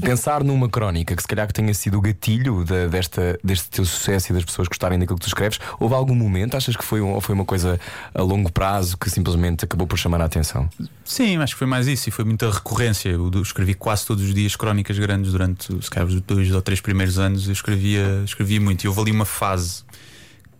[0.00, 3.84] pensar numa crónica que se calhar que tenha sido o gatilho da- desta, deste teu
[3.84, 7.00] sucesso e das pessoas gostarem daquilo que tu escreves, houve algum momento, achas que foi,
[7.00, 7.78] um, ou foi uma coisa
[8.14, 10.68] a longo prazo que simplesmente acabou por chamar a atenção?
[11.04, 13.10] Sim, acho que foi mais isso e foi muita recorrência.
[13.10, 16.80] Eu escrevi quase todos os dias crónicas grandes durante se calhar, os dois ou três
[16.80, 17.46] primeiros anos.
[17.46, 19.82] Eu escrevia, escrevia muito e houve ali uma fase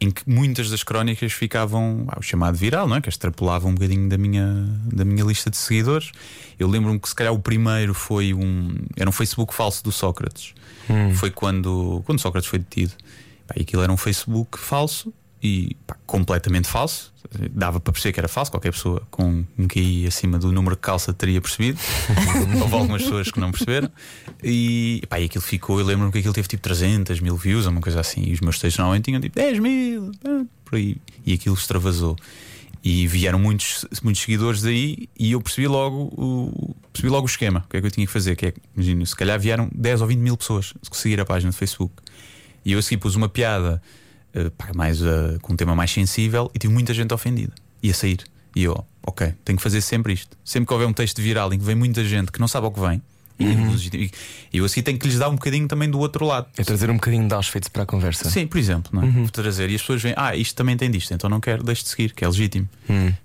[0.02, 3.00] em que muitas das crónicas ficavam ah, o chamado viral, não é?
[3.00, 4.44] Que extrapolavam um bocadinho da minha,
[4.92, 6.10] da minha lista de seguidores.
[6.58, 8.74] Eu lembro-me que se calhar o primeiro foi um.
[8.96, 10.54] Era um Facebook falso do Sócrates.
[11.14, 12.94] Foi quando, quando Sócrates foi detido.
[13.46, 17.11] Pá, e aquilo era um Facebook falso e pá, completamente falso.
[17.50, 20.82] Dava para perceber que era falso, qualquer pessoa com um QI acima do número de
[20.82, 21.78] calça teria percebido.
[22.60, 23.90] Houve algumas pessoas que não perceberam.
[24.42, 25.78] E, pá, e aquilo ficou.
[25.80, 28.22] Eu lembro-me que aquilo teve tipo 300 mil views, uma coisa assim.
[28.24, 30.96] E os meus textos normalmente tinham tipo 10 mil, ah, por aí.
[31.24, 32.16] E aquilo extravasou.
[32.84, 37.64] E vieram muitos, muitos seguidores daí e eu percebi logo o, percebi logo o esquema.
[37.64, 38.34] O que é que eu tinha que fazer?
[38.34, 41.24] Que é, que, imagina, se calhar vieram 10 ou 20 mil pessoas a seguir a
[41.24, 41.94] página do Facebook.
[42.64, 43.80] E eu a seguir pus uma piada
[44.34, 47.52] eh, pá, mais, eh, com um tema mais sensível e tive muita gente ofendida.
[47.82, 48.20] E a sair.
[48.54, 50.36] E eu, ok, tenho que fazer sempre isto.
[50.44, 52.72] Sempre que houver um texto viral em que vem muita gente que não sabe ao
[52.72, 53.00] que vem,
[53.38, 54.10] e- e
[54.52, 56.46] e eu assim tenho que lhes dar um bocadinho também do outro lado.
[56.56, 58.28] É trazer um bocadinho de Auschwitz para a conversa.
[58.30, 59.10] Sim, por exemplo, não é?
[59.10, 61.82] Vou trazer e as pessoas veem, ah, isto também tem disto, então não quero, deixe
[61.82, 62.68] de seguir, que é legítimo,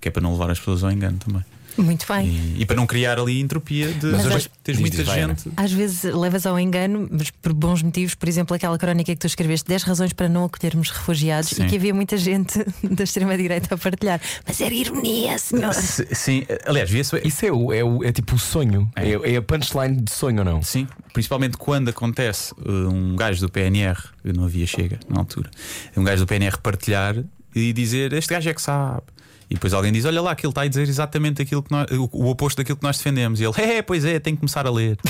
[0.02, 1.44] que é para não levar as pessoas ao engano também.
[1.78, 2.28] Muito bem.
[2.28, 5.22] E, e para não criar ali entropia de Mas depois acho- tens muita diz, vai,
[5.22, 5.52] gente.
[5.56, 8.16] Às vezes levas ao engano, mas por bons motivos.
[8.16, 11.66] Por exemplo, aquela crónica que tu escreveste, 10 razões para não acolhermos refugiados, Sim.
[11.66, 14.20] e que havia muita gente da extrema-direita a partilhar.
[14.46, 15.70] Mas era ironia, senhora.
[15.70, 17.22] S- Sim, aliás, via-se.
[17.24, 18.90] Isso é, o, é, o- é tipo o sonho.
[18.96, 20.62] É, é a punchline de sonho ou não?
[20.64, 25.50] Sim, principalmente quando acontece uh, um gajo do PNR, eu não havia chega na altura,
[25.96, 27.16] um gajo do PNR partilhar
[27.56, 29.02] e dizer este gajo é que sabe.
[29.50, 31.90] E depois alguém diz: Olha lá, que ele está a dizer exatamente aquilo que nós,
[31.92, 33.40] o, o oposto daquilo que nós defendemos.
[33.40, 34.98] E ele, é, pois é, tem que começar a ler.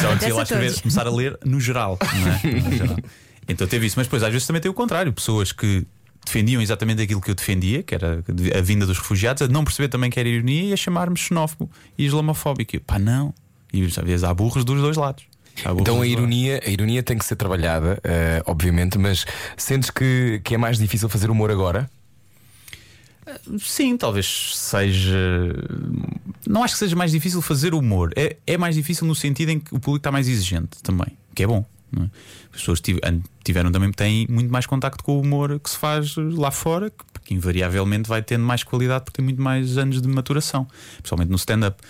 [0.00, 2.60] Só dizia lá escrever, começar a ler no geral, não é?
[2.60, 2.96] No geral.
[3.48, 5.84] Então teve isso, mas depois às vezes também tem o contrário, pessoas que
[6.24, 8.22] defendiam exatamente aquilo que eu defendia, que era
[8.56, 11.70] a vinda dos refugiados, a não perceber também que era ironia e a chamar-me xenófobo
[11.98, 12.76] e islamofóbico.
[12.76, 13.34] E eu, pá, não.
[13.72, 15.24] E às vezes há burros dos dois lados.
[15.80, 19.24] Então a ironia, a ironia tem que ser trabalhada, eh, obviamente, mas
[19.56, 21.88] sentes que, que é mais difícil fazer humor agora?
[23.30, 23.64] lados.
[23.64, 25.16] Sim, talvez seja.
[26.46, 28.12] Não acho que seja mais difícil fazer humor.
[28.16, 31.42] É, é mais difícil no sentido em que o público está mais exigente também, que
[31.42, 31.64] é bom.
[31.92, 32.10] não é?
[32.52, 32.80] As pessoas
[33.44, 37.04] tiveram também têm muito mais contacto com o humor que se faz lá fora, que,
[37.24, 40.66] que invariavelmente vai tendo mais qualidade porque tem muito mais anos de maturação,
[40.98, 41.80] principalmente no stand-up.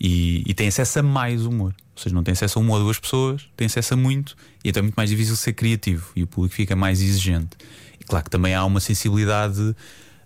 [0.00, 1.74] E, e tem acesso a mais humor.
[1.96, 4.68] Ou seja, não tem acesso a uma ou duas pessoas, tem acesso a muito, e
[4.68, 7.56] então é muito mais difícil ser criativo e o público fica mais exigente.
[8.00, 9.76] E claro que também há uma sensibilidade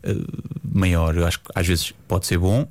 [0.03, 0.15] eh,
[0.65, 1.17] maior.
[1.17, 2.67] Eu acho que às vezes pode ser bom,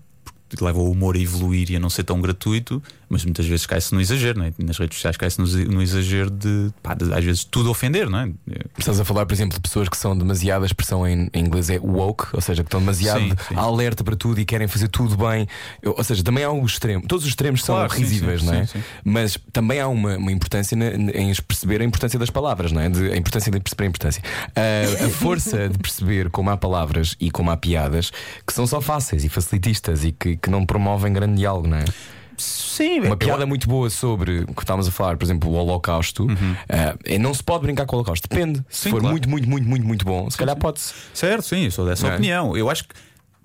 [0.49, 3.65] porque leva o humor a evoluir e a não ser tão gratuito, mas muitas vezes
[3.65, 4.53] cai-se no exagero, não é?
[4.59, 8.31] Nas redes sociais cai-se no, exagero de, pá, de, às vezes tudo ofender, não é?
[8.77, 11.69] Estás a falar, por exemplo, de pessoas que são demasiado, a expressão em, em inglês
[11.69, 13.55] é woke, ou seja, que estão demasiado Sim, sim.
[13.55, 15.47] alerta para tudo e querem fazer tudo bem.
[15.85, 17.05] Ou seja, também há o extremo.
[17.07, 18.65] Todos os extremos são Claro, sim, risíveis, sim, não é?
[18.65, 18.83] sim, sim.
[19.03, 22.89] Mas também há uma, uma importância na- em perceber a importância das palavras, não é?
[22.89, 24.23] De- a importância de perceber a importância.
[24.55, 28.11] A, a força de perceber como há palavras e como há piadas
[28.45, 31.85] que são só fáceis e facilitistas e que, que não promovem grande diálogo, não é?
[32.37, 36.27] Sim, Uma piada muito boa sobre o que estávamos a falar, por exemplo, o Holocausto.
[36.69, 38.27] ah, é, não se pode brincar com o Holocausto.
[38.29, 38.63] Depende.
[38.69, 39.11] Se Sim, for claro.
[39.13, 40.93] muito, muito, muito, muito, muito bom, se calhar pode-se.
[41.13, 42.13] Certo, sim, eu sou dessa é?
[42.13, 42.55] opinião.
[42.55, 42.93] Eu acho que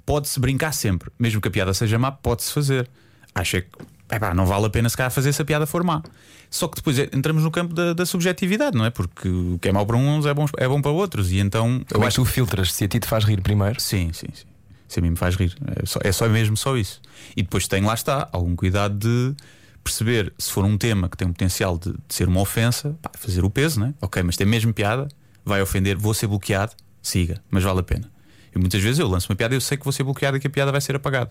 [0.05, 2.88] pode-se brincar sempre, mesmo que a piada seja má, pode-se fazer.
[3.35, 3.68] Acho é que
[4.14, 6.02] epá, não vale a pena se calhar fazer se a piada for má.
[6.50, 8.90] Só que depois é- entramos no campo da, da subjetividade, não é?
[8.90, 11.33] Porque o que é mau para uns é bom, é bom para outros.
[11.33, 13.81] E então Eu acho que tu filtras se a ti te faz rir primeiro.
[13.81, 14.44] Sim, sim, sim.
[14.92, 15.57] Isso a mim me faz rir.
[15.74, 17.00] É só, é só mesmo só isso.
[17.35, 19.35] E depois tem, lá está, algum cuidado de
[19.83, 23.11] perceber se for um tema que tem um potencial de, de ser uma ofensa, pá,
[23.14, 23.94] fazer o peso, né?
[24.02, 25.09] Ok, mas tem mesmo piada,
[25.46, 28.12] vai ofender, vou ser bloqueado, siga, mas vale a pena.
[28.55, 30.40] E muitas vezes eu lanço uma piada e eu sei que vou ser bloqueado e
[30.40, 31.31] que a piada vai ser apagada.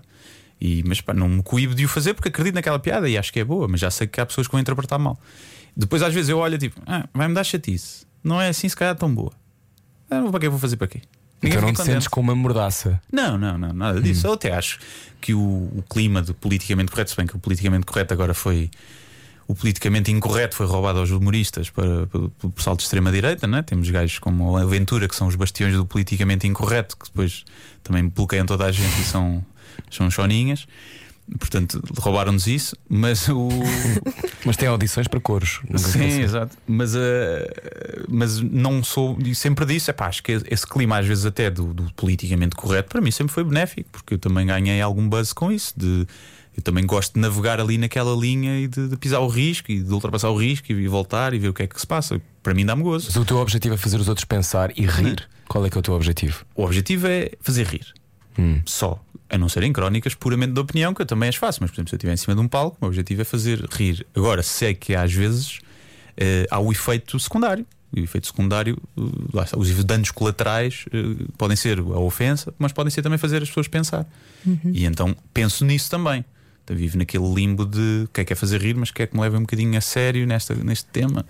[0.60, 3.32] E, mas pá, não me coíbo de o fazer porque acredito naquela piada e acho
[3.32, 5.20] que é boa, mas já sei que há pessoas que vão interpretar mal.
[5.78, 8.08] Depois às vezes eu olho tipo, ah, vai-me dar chatice.
[8.24, 9.32] Não é assim se calhar tão boa.
[10.10, 11.02] Ah, para que vou fazer para quê?
[11.42, 13.02] Ninguém então não te sentes com uma mordaça.
[13.12, 14.28] Não, não, não, nada disso.
[14.28, 14.80] Eu até acho
[15.20, 18.70] que o, o clima do politicamente correto, se bem que o politicamente correto agora foi.
[19.48, 23.62] O politicamente incorreto foi roubado aos humoristas para, para, pelo pessoal de extrema-direita, não é?
[23.62, 27.44] Temos gajos como a Aventura, que são os bastiões do politicamente incorreto, que depois
[27.84, 29.44] também bloqueiam toda a gente e são,
[29.90, 30.68] são choninhas.
[31.40, 33.50] Portanto, roubaram-nos isso, mas o.
[34.44, 35.62] Mas tem audições para coros.
[35.76, 36.58] Sim, exato.
[36.66, 39.16] Mas, eh, mas não sou.
[39.36, 43.00] Sempre disse, epá, acho que esse clima, às vezes, até do, do politicamente correto, para
[43.00, 45.76] mim sempre foi benéfico, porque eu também ganhei algum buzz com isso.
[45.78, 46.08] De,
[46.58, 49.82] eu também gosto de navegar ali naquela linha e de, de pisar o risco e
[49.82, 52.20] de ultrapassar o risco e voltar e ver o que é que se passa.
[52.42, 53.06] Para mim dá-me gozo.
[53.08, 55.30] Mas o teu objetivo é fazer os outros pensar e rir?
[55.48, 56.46] Qual é que é o teu objetivo?
[56.56, 57.94] O objetivo é fazer rir.
[58.66, 59.00] Só.
[59.32, 61.60] A não ser em crónicas puramente de opinião, que eu também as faço.
[61.62, 63.26] Mas, por exemplo, se eu estiver em cima de um palco, o meu objetivo é
[63.26, 64.06] fazer rir.
[64.14, 65.60] Agora, sei que às vezes
[66.18, 67.66] eh, há o efeito secundário.
[67.96, 68.78] O efeito secundário,
[69.44, 73.48] está, os danos colaterais eh, podem ser a ofensa, mas podem ser também fazer as
[73.48, 74.06] pessoas pensar.
[74.74, 76.26] E então penso nisso também.
[76.74, 79.22] Vivo naquele limbo de o que é que é fazer rir, mas quer que me
[79.22, 81.26] leve um bocadinho a sério nesta, neste tema.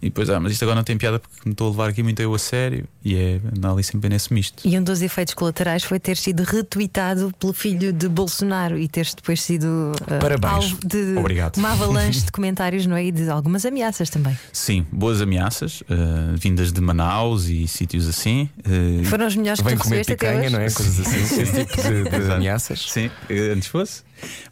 [0.00, 2.02] E depois, ah, mas isto agora não tem piada porque me estou a levar aqui
[2.02, 2.84] muito eu a sério.
[3.04, 4.62] E é andar ali sempre nesse misto.
[4.66, 9.14] E um dos efeitos colaterais foi ter sido retweetado pelo filho de Bolsonaro e teres
[9.14, 10.52] depois sido Parabéns.
[10.52, 11.56] alvo de Obrigado.
[11.56, 13.04] uma avalanche de comentários não é?
[13.06, 14.36] e de algumas ameaças também.
[14.52, 15.94] Sim, boas ameaças, eh,
[16.36, 18.48] vindas de Manaus e sítios assim.
[18.64, 20.52] eh, Foram os melhores que tu comer recebeste até picanha, hoje.
[20.56, 20.70] não é?
[20.70, 22.80] Coisas assim, esse tipo de, de ameaças.
[22.90, 23.10] Sim,
[23.52, 24.02] antes fosse.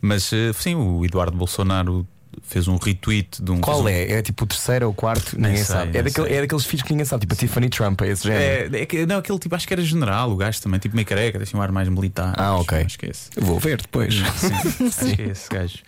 [0.01, 2.07] Mas eh, sim, o Eduardo Bolsonaro
[2.43, 3.61] fez um retweet de um.
[3.61, 4.13] Qual um- é?
[4.13, 5.33] É tipo o terceiro ou o quarto?
[5.39, 5.99] Nem ninguém sei, sabe.
[5.99, 8.77] É, daquele, é daqueles filhos que ninguém sabe, tipo a Tiffany Trump, é esse género.
[8.77, 11.43] É, é não, aquele tipo, acho que era general, o gajo também, tipo meio careca,
[11.43, 12.35] assim um ar mais militar.
[12.37, 12.79] Ah, acho- ok.
[12.85, 13.31] Acho que é esse.
[13.37, 14.15] Eu Vou ver depois.
[14.93, 15.79] Sim, acho que é esse gajo.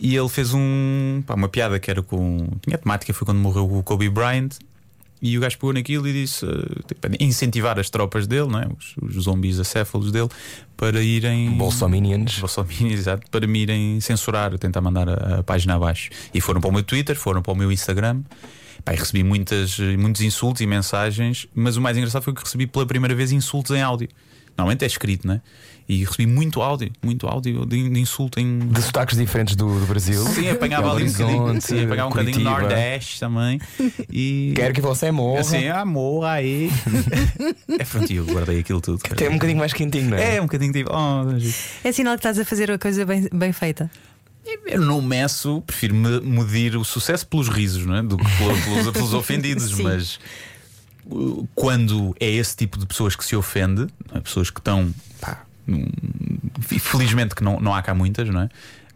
[0.00, 2.46] E ele fez um, pá, uma piada que era com.
[2.62, 4.50] Tinha temática, foi quando morreu o Kobe Bryant.
[5.20, 8.68] E o gajo pegou naquilo e disse eh, tipo, incentivar as tropas dele, não é?
[8.78, 10.28] os, os zombies acéfalos dele,
[10.76, 11.50] para irem.
[11.50, 12.38] Bolsominions.
[12.38, 16.10] Bolsominions, exato, para me irem censurar, tentar mandar a, a página abaixo.
[16.32, 18.22] E foram para o meu Twitter, foram para o meu Instagram.
[18.86, 22.86] E recebi muitas, muitos insultos e mensagens, mas o mais engraçado foi que recebi pela
[22.86, 24.08] primeira vez insultos em áudio.
[24.56, 25.40] Normalmente é escrito, né?
[25.88, 28.58] E recebi muito áudio, muito áudio de, de insulto em.
[28.58, 30.22] De sotaques diferentes do, do Brasil.
[30.26, 31.60] Sim, apanhava ali um bocadinho.
[31.62, 32.40] Sim, apanhava um bocadinho.
[32.40, 33.58] Nordeste também.
[34.12, 34.52] E.
[34.54, 35.40] Quero que você morra.
[35.40, 36.70] Assim, amor, aí.
[37.70, 39.00] é eu guardei aquilo tudo.
[39.10, 40.36] Até um bocadinho mais quentinho, não é?
[40.36, 40.90] É, um bocadinho tipo.
[40.92, 41.24] Oh,
[41.82, 43.90] É sinal que estás a fazer a coisa bem, bem feita.
[44.66, 48.02] Eu não meço, prefiro me- medir o sucesso pelos risos, não é?
[48.02, 50.18] Do que pelos, pelos ofendidos, mas
[51.06, 54.20] uh, quando é esse tipo de pessoas que se ofende, é?
[54.20, 54.92] pessoas que estão.
[55.20, 55.44] pá,
[56.60, 58.48] felizmente que não, não há cá muitas, não é?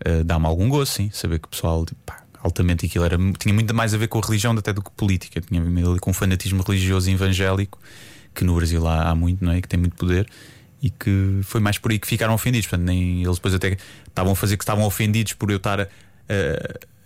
[0.06, 1.84] Uh, Dá-me algum gosto, sim, saber que o pessoal.
[1.84, 4.82] tipo, pá, altamente aquilo era, tinha muito mais a ver com a religião até do
[4.82, 7.78] que política, tinha ali com o fanatismo religioso e evangélico,
[8.34, 9.58] que no Brasil há, há muito, não é?
[9.58, 10.28] E que tem muito poder.
[10.82, 12.66] E que foi mais por aí que ficaram ofendidos.
[12.66, 13.76] Portanto, nem eles depois até
[14.08, 15.86] estavam a fazer que estavam ofendidos por eu estar a-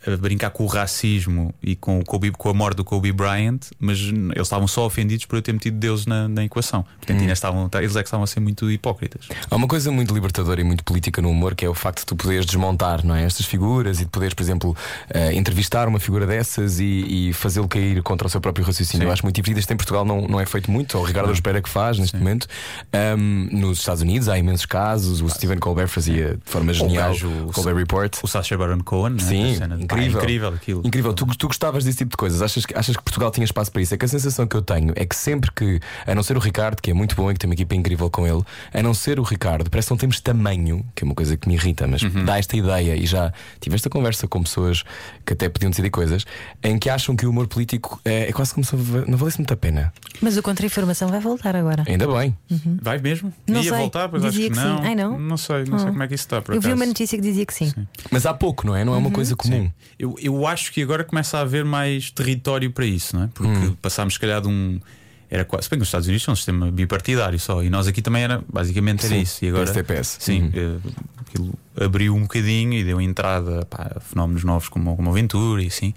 [0.07, 3.59] a brincar com o racismo e com, o Kobe, com a morte do Kobe Bryant,
[3.79, 6.85] mas eles estavam só ofendidos por eu ter metido Deus na, na equação.
[6.99, 9.27] Portanto, ainda estavam, eles é que estavam a ser muito hipócritas.
[9.51, 12.07] Há uma coisa muito libertadora e muito política no humor que é o facto de
[12.07, 14.77] tu poderes desmontar não é, estas figuras e de poderes, por exemplo,
[15.11, 19.03] eh, entrevistar uma figura dessas e, e fazê-lo cair contra o seu próprio raciocínio.
[19.05, 19.09] Sim.
[19.09, 19.61] Eu acho muito divertido.
[19.61, 22.17] Isto em Portugal não, não é feito muito, ou o Ricardo espera que faz neste
[22.17, 22.47] momento.
[22.93, 25.21] Ahm, nos Estados Unidos há imensos casos.
[25.21, 28.17] O Stephen Colbert fazia de forma genial o o- Colbert Report.
[28.23, 29.19] O Sacha Baron Cohen, né?
[29.23, 29.59] Sim,
[30.05, 30.21] de- pá, incrível.
[30.21, 30.83] incrível aquilo.
[30.85, 33.71] Incrível, tu, tu gostavas desse tipo de coisas, achas, que- achas que Portugal tinha espaço
[33.73, 33.95] para isso?
[33.95, 36.41] É que a sensação que eu tenho é que sempre que, a não ser o
[36.41, 38.95] Ricardo, que é muito bom e que tem uma equipa incrível com ele, a não
[38.95, 41.87] ser o Ricardo, parece que não temos tamanho, que é uma coisa que me irrita,
[41.87, 42.25] mas Uhum.
[42.25, 44.85] dá esta ideia e já tive esta conversa com pessoas
[45.25, 46.25] que até podiam decidir coisas,
[46.63, 48.75] em que acham que o humor político é, é quase como se
[49.07, 49.93] não valesse muita pena.
[50.21, 51.85] Mas o contra-informação vai voltar agora.
[51.87, 52.37] Ainda bem.
[52.81, 53.33] Vai mesmo?
[53.47, 53.79] Não Ia sei.
[53.81, 54.67] voltar, pois acho Dizia que que sim.
[54.69, 54.83] não.
[54.83, 55.19] Ai, não?
[55.19, 55.91] Não sei, não sei Ah.
[55.91, 56.41] como é que isso está.
[56.43, 56.81] Por Eu vi acaso.
[56.83, 57.73] uma notícia que dizia que sim.
[58.11, 58.85] Mas há pouco, não é?
[58.85, 59.71] Não é uma coisa comum.
[59.99, 63.29] Eu, eu acho que agora começa a haver mais território para isso, não é?
[63.33, 63.77] Porque Hum.
[63.81, 64.81] passámos, se calhar, de um.
[65.29, 65.65] Era quase.
[65.65, 67.63] Se bem que os Estados Unidos são um sistema bipartidário só.
[67.63, 68.43] E nós aqui também era.
[68.53, 69.45] Basicamente era Sim, isso.
[69.45, 69.65] E agora.
[69.67, 70.17] PSTPS.
[70.21, 70.51] Sim, Uhum.
[70.55, 75.13] eh, aquilo abriu um bocadinho e deu entrada pá, a fenómenos novos como, como a
[75.13, 75.93] aventura e assim.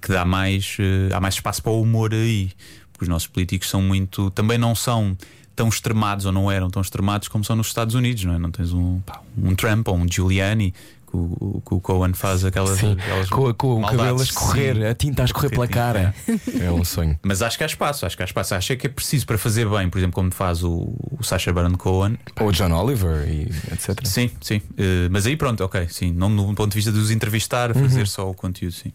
[0.00, 0.76] Que dá mais.
[0.78, 2.50] eh, há mais espaço para o humor aí.
[2.92, 4.30] Porque os nossos políticos são muito.
[4.30, 5.14] Também não são
[5.54, 8.38] tão extremados ou não eram tão extremados como são nos Estados Unidos, não é?
[8.38, 10.72] Não tens um, pá, um Trump ou um Giuliani
[11.10, 12.78] que o, que o Cohen faz aquelas.
[12.78, 14.84] Sim, aquelas com, com o cabelo a escorrer, Sim.
[14.84, 16.14] a tinta a escorrer pela cara.
[16.60, 17.18] É um sonho.
[17.22, 18.54] Mas acho que há espaço, acho que há espaço.
[18.54, 21.76] Acho que é preciso para fazer bem, por exemplo, como faz o, o Sacha Baron
[21.76, 22.18] Cohen.
[22.40, 23.42] Ou John Oliver e
[23.72, 24.06] etc.
[24.06, 24.62] Sim, sim.
[24.78, 26.12] Eh, mas aí pronto, ok, sim.
[26.12, 28.92] Não no ponto de vista de os entrevistar, fazer só o conteúdo, sim.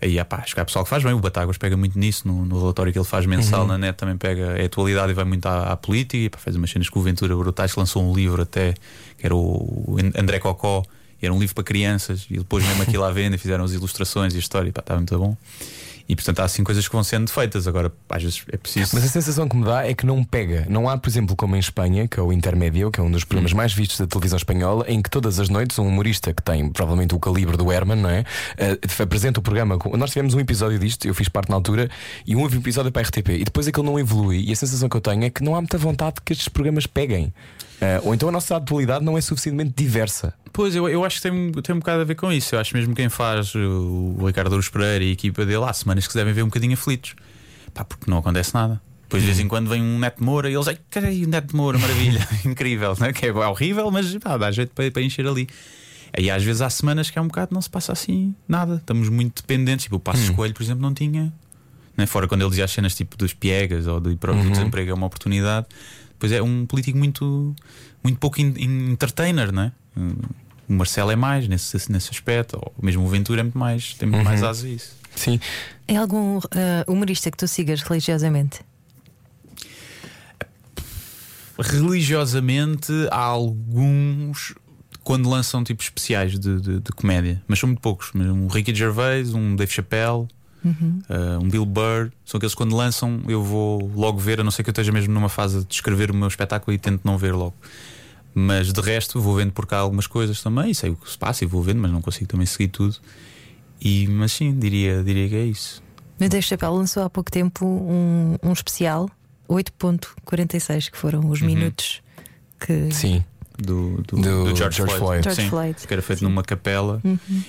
[0.00, 1.12] Aí ah, pá, acho que há pessoal que faz bem.
[1.12, 4.16] O Batáguas pega muito nisso no, no relatório que ele faz mensal na net, também
[4.16, 6.16] pega a atualidade e vai muito à, à política.
[6.16, 8.74] E pá, faz umas cenas com o Ventura Brutais, lançou um livro até,
[9.18, 10.84] que era o André Cocó,
[11.20, 12.26] e era um livro para crianças.
[12.30, 14.98] E depois mesmo aquilo à venda, fizeram as ilustrações e a história, e pá, estava
[15.00, 15.36] muito bom.
[16.10, 17.66] E portanto há assim coisas que vão sendo feitas.
[17.68, 18.92] Agora, às vezes é preciso.
[18.94, 20.64] Mas a sensação que me dá é que não pega.
[20.66, 23.24] Não há, por exemplo, como em Espanha, que é o Intermédio, que é um dos
[23.24, 26.66] programas mais vistos da televisão espanhola, em que todas as noites um humorista que tem
[26.70, 28.24] provavelmente o calibre do Herman, não é?
[28.56, 29.76] Eh, apresenta o programa.
[29.76, 31.90] com- Nós tivemos um episódio disto, eu fiz parte na altura,
[32.26, 34.46] e um episódio para a RTP, e depois aquilo não evolui.
[34.48, 36.86] E a sensação que eu tenho é que não há muita vontade que estes programas
[36.86, 37.30] peguem.
[37.82, 40.32] Eh, ou então a nossa atualidade não é suficientemente diversa.
[40.58, 42.56] Pois, eu, eu acho que tem, tem um bocado a ver com isso.
[42.56, 45.62] Eu acho mesmo que quem faz o, o Ricardo Aruz Pereira e a equipa dele
[45.64, 47.14] há semanas que se devem ver um bocadinho aflitos.
[47.72, 48.80] Pá, porque não acontece nada.
[49.02, 51.56] Depois de vez em quando vem um Neto Moura e eles, ai, caralho, o Neto
[51.56, 53.12] Moura, maravilha, incrível, né?
[53.12, 55.48] que é horrível, mas pá, dá jeito para, para encher ali.
[56.12, 58.74] Aí às vezes há semanas que há um bocado não se passa assim nada.
[58.78, 59.84] Estamos muito dependentes.
[59.84, 61.32] Tipo, o Passo Coelho, por exemplo, não tinha.
[61.96, 62.04] Né?
[62.04, 65.06] Fora quando ele dizia as cenas tipo dos piegas ou do próprio desemprego é uma
[65.06, 65.66] oportunidade.
[66.10, 67.54] Depois é um político muito,
[68.02, 69.72] muito pouco in- in- entertainer, não é?
[70.68, 74.08] O Marcelo é mais nesse, nesse aspecto, ou mesmo o Ventura é muito mais, tem
[74.08, 74.92] muito mais asa a isso.
[75.16, 75.40] Sim.
[75.86, 78.60] É algum ah, humorista que tu sigas religiosamente?
[81.58, 84.54] Religiosamente há alguns
[85.02, 88.10] quando lançam tipo especiais de, de, de comédia, mas são muito poucos.
[88.14, 90.28] Um Ricky Gervais, um Dave Chappelle,
[90.64, 94.50] uh, um Bill Burr, são aqueles que quando lançam eu vou logo ver, a não
[94.50, 97.16] ser que eu esteja mesmo numa fase de escrever o meu espetáculo e tento não
[97.16, 97.54] ver logo.
[98.38, 101.18] Mas de resto vou vendo por cá algumas coisas também, e sei o que se
[101.18, 102.96] passa e vou vendo, mas não consigo também seguir tudo.
[103.80, 105.82] E, mas sim, diria, diria que é isso.
[106.20, 109.10] Mas Dave Chappelle lançou há pouco tempo um, um especial
[109.48, 112.00] 8.46, que foram os minutos
[112.60, 112.92] que.
[112.92, 113.24] Sim.
[113.56, 115.24] Do, do, Do do George, George Floyd.
[115.24, 115.86] George Sim, Floyd.
[115.88, 117.02] Que era feito numa capela.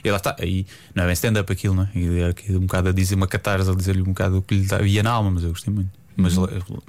[0.03, 0.35] E lá está.
[0.39, 1.89] Aí não é bem stand-up aquilo, não é?
[1.93, 4.55] E era aqui um bocado a dizer uma catarse, a dizer-lhe um bocado o que
[4.55, 5.98] lhe havia na alma, mas eu gostei muito.
[6.21, 6.35] Mas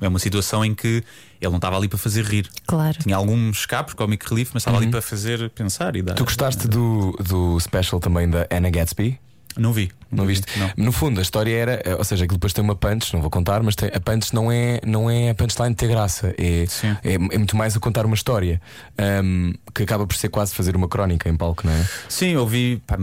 [0.00, 1.02] é uma situação em que
[1.40, 2.48] ele não estava ali para fazer rir.
[2.66, 2.98] Claro.
[2.98, 6.14] Tinha alguns escapos, comic relief, mas estava ali para fazer pensar e dar.
[6.14, 9.18] Tu gostaste do, do special também da Anna Gatsby?
[9.56, 9.90] Não vi.
[10.12, 10.46] Não viste?
[10.58, 10.70] Não.
[10.76, 13.30] No fundo, a história era, eh, ou seja, aquilo depois tem uma punch, não vou
[13.30, 16.64] contar, mas tem- a punch não é, não é a punchline de ter graça, é,
[17.04, 18.60] é, é muito mais a contar uma história
[18.98, 21.86] ahm, que acaba por ser quase fazer uma crónica em palco, não é?
[22.08, 22.82] Sim, eu vi.
[22.86, 22.96] pá,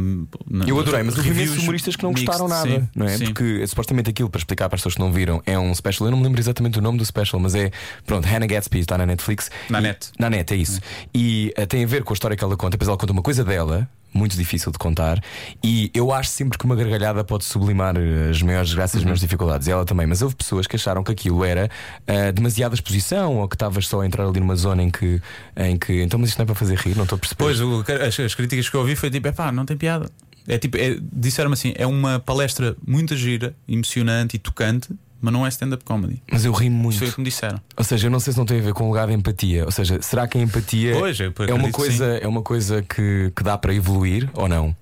[0.67, 3.17] Eu adorei, mas houve imensos humoristas que não mixed, gostaram nada, sim, não é?
[3.17, 3.25] sim.
[3.25, 6.07] Porque eh, supostamente aquilo, para explicar para as pessoas que não viram, é um special.
[6.07, 7.71] Eu não me lembro exatamente o nome do special, mas é
[8.05, 9.49] pronto, Hannah Gatsby está na Netflix.
[9.69, 10.09] Na E- net.
[10.19, 10.81] Na net, é isso.
[11.13, 12.71] E eh, tem a ver com a história que ela conta.
[12.71, 13.89] Depois ela conta uma coisa dela.
[14.13, 15.21] Muito difícil de contar,
[15.63, 19.03] e eu acho sempre que uma gargalhada pode sublimar eh, as maiores graças e as
[19.03, 19.67] maiores dificuldades.
[19.67, 21.69] E ela também, mas houve pessoas que acharam que aquilo era
[22.07, 25.21] eh, demasiada exposição ou que estavas só a entrar ali numa zona em que,
[25.55, 27.37] em que então, mas isto não é para fazer rir, não estou a perceber.
[27.43, 30.09] Pois, o- as, as críticas que eu ouvi foi tipo: é pá, não tem piada.
[30.47, 35.45] É tipo, é, disseram-me assim: é uma palestra muito gira, emocionante e tocante, mas não
[35.45, 36.21] é stand-up comedy.
[36.31, 36.99] Mas eu ri muito.
[36.99, 37.59] Foi o que me disseram.
[37.75, 39.65] Ou seja, eu não sei se não tem a ver com o lugar de empatia.
[39.65, 43.43] Ou seja, será que a empatia Pois, é, uma coisa, é uma coisa que, que
[43.43, 44.75] dá para evoluir ou não?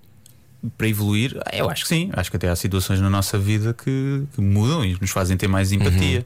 [0.78, 2.10] para evoluir, eu acho que sim.
[2.14, 5.48] Acho que até há situações na nossa vida que, que mudam e nos fazem ter
[5.48, 6.26] mais empatia.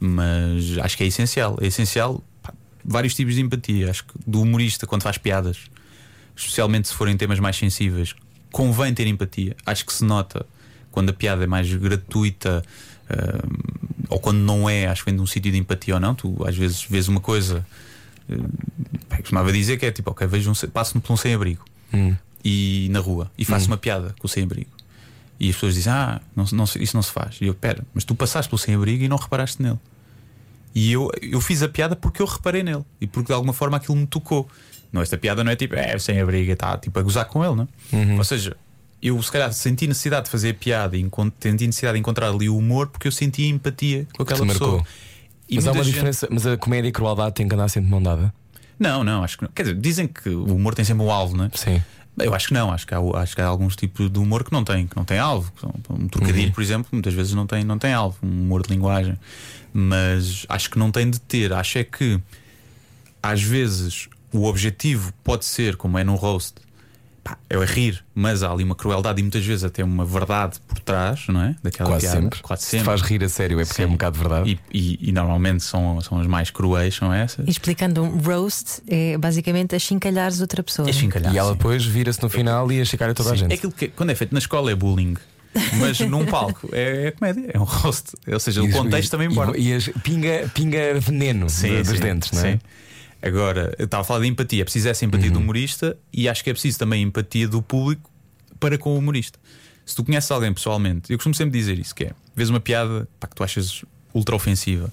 [0.00, 1.58] Mas acho que é essencial.
[1.60, 2.52] É essencial pá,
[2.84, 3.90] vários tipos de empatia.
[3.90, 5.58] Acho que do humorista, quando faz piadas,
[6.36, 8.14] especialmente se forem temas mais sensíveis,
[8.50, 9.56] convém ter empatia.
[9.66, 10.46] Acho que se nota
[10.90, 12.62] quando a piada é mais gratuita.
[14.08, 16.14] Ou quando não é, acho que vem de um sítio de empatia ou não.
[16.14, 17.64] Tu às vezes vês uma coisa,
[18.28, 18.44] eu
[19.18, 22.14] costumava dizer que é tipo, ok, vejo um, passo-me por um sem-abrigo Hum.
[22.44, 24.70] e na rua e faço uma piada com o sem-abrigo.
[25.38, 27.36] E as pessoas dizem, ah, não, não isso não se faz.
[27.40, 29.78] E eu, pera, mas tu passaste pelo sem-abrigo e não reparaste nele.
[30.74, 33.76] E eu, eu fiz a piada porque eu reparei nele e porque de alguma forma
[33.76, 34.48] aquilo me tocou.
[34.92, 37.54] Não, esta piada não é tipo, é sem abrigo, está tipo a gozar com ele,
[37.54, 37.68] não?
[37.92, 38.18] Uhum.
[38.18, 38.56] Ou seja,
[39.08, 41.06] eu se calhar senti necessidade de fazer piada e
[41.40, 44.76] senti necessidade de encontrar ali o humor porque eu senti empatia com aquela pessoa.
[44.78, 44.86] marcou.
[45.48, 47.68] E mas há uma gente- diferença, mas a comédia e a crueldade têm que andar
[47.68, 48.32] sempre de mão dada.
[48.78, 49.50] Não, não, acho que não.
[49.52, 51.50] Quer dizer, dizem que o humor tem sempre um alvo, não é?
[51.54, 51.82] Sim.
[52.16, 54.52] Eu acho que não, acho que há, acho que há alguns tipos de humor que
[54.52, 55.52] não tem, que não tem alvo.
[55.90, 59.18] Um trocadilho, por exemplo, muitas vezes não tem, não tem alvo, um humor de linguagem.
[59.72, 61.52] Mas acho que não tem de ter.
[61.52, 62.20] Acho é que
[63.22, 66.54] às vezes o objetivo pode ser, como é num roast,
[67.24, 70.78] pá, é rir, mas há ali uma crueldade e muitas vezes até uma verdade por
[70.78, 71.56] trás, não é?
[71.62, 72.20] Daquela Quase piada.
[72.20, 72.40] sempre.
[72.42, 72.84] Quase Se sempre.
[72.84, 73.90] faz rir a sério é porque é Sim.
[73.90, 74.60] um bocado verdade.
[74.72, 77.46] E, e- e normalmente são, são as mais cruéis, são essas.
[77.46, 80.88] E explicando um roast é basicamente achincalhares outra pessoa.
[80.88, 81.56] É chincalhar, E ela sim.
[81.56, 83.52] depois vira-se no final e a chicar a toda a Sim, gente.
[83.52, 85.16] É aquilo que quando é feito na escola é bullying.
[85.78, 88.14] Mas num palco é, é comédia, é um roast.
[88.30, 89.56] Ou seja, o E- contexto também e- importa.
[89.56, 92.52] E, as- pinga, pinga veneno de- dos dentes, não é?
[92.52, 92.60] sim.
[93.26, 94.60] Agora, estava a falar de empatia.
[94.62, 95.32] É preciso essa empatia Uhum.
[95.34, 98.10] do humorista e acho que é preciso também empatia do público
[98.60, 99.38] para com o humorista.
[99.86, 103.08] Se tu conheces alguém pessoalmente, eu costumo sempre dizer isso: que é, vês uma piada
[103.18, 104.92] pá, que tu achas ultra ofensiva.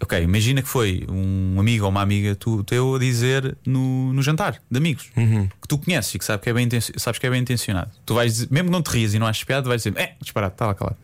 [0.00, 4.20] Ok, imagina que foi um amigo ou uma amiga tu, teu a dizer no, no
[4.20, 5.46] jantar de amigos Uhum.
[5.60, 7.88] que tu conheces e que sabe que é bem, sabes que é bem intencionado.
[8.04, 10.16] Tu vais dizer, mesmo que não te rias e não achas piada, vais dizer, é,
[10.20, 10.96] disparado, estava calado.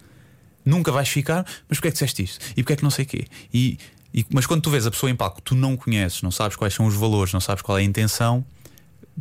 [0.65, 2.45] Nunca vais ficar, mas porquê é que disseste isto?
[2.57, 3.27] E porquê é que não sei o quê?
[3.55, 3.79] E,
[4.13, 6.75] e- mas quando tu vês a pessoa em palco, tu não conheces, não sabes quais
[6.75, 8.45] são os valores, não sabes qual é a intenção,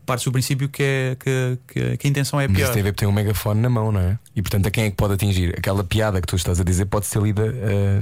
[0.06, 2.66] partes do princípio que, é, que, que- que a intenção é a Mas pior.
[2.66, 4.20] isso tem a ver tem um megafone na mão, não é?
[4.36, 5.56] E portanto, a quem é que pode atingir?
[5.58, 8.00] Aquela piada que tu estás a dizer pode ser lida eh,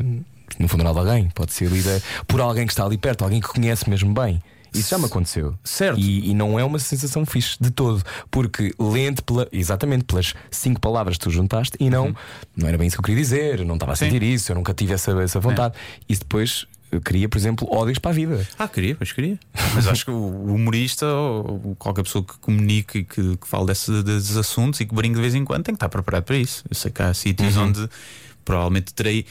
[0.59, 3.47] no funeral de alguém, pode ser lida por alguém que está ali perto, alguém que
[3.47, 4.41] conhece mesmo bem.
[4.73, 5.57] Isso já me aconteceu.
[5.63, 5.97] Certo.
[5.97, 8.03] E, e não é uma sensação fixe de todo.
[8.29, 12.13] Porque lente pela, exatamente pelas cinco palavras que tu juntaste e não,
[12.57, 13.95] não era bem isso que eu queria dizer, eu não estava a Uhum.
[13.95, 14.05] Sim.
[14.11, 15.75] sentir isso, eu nunca tive essa, essa vontade.
[16.09, 18.47] Isso depois eh, cria, por exemplo, ódios para a vida.
[18.57, 19.39] Ah, queria, pois queria.
[19.73, 24.03] Mas acho que o humorista ou qualquer pessoa que comunique e que, que fale desse-
[24.03, 26.63] desses assuntos e que brinque de vez em quando tem que estar preparado para isso.
[26.69, 27.89] Eu sei que há sítios onde
[28.43, 29.25] provavelmente terei.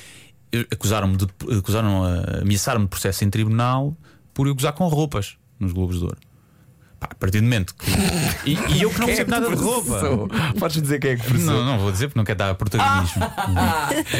[0.70, 1.26] Acusaram-me de.
[1.58, 3.96] Acusaram a ameaçaram-me de processo em tribunal
[4.32, 6.16] por eu gozar com roupas nos Globos de Ouro.
[7.04, 7.90] Pá, a partir do momento que.
[8.50, 10.00] E, e eu que não é percebo que nada de roupa.
[10.58, 11.54] Podes dizer quem é que processou?
[11.54, 13.22] Não, não vou dizer porque não quero dar protagonismo.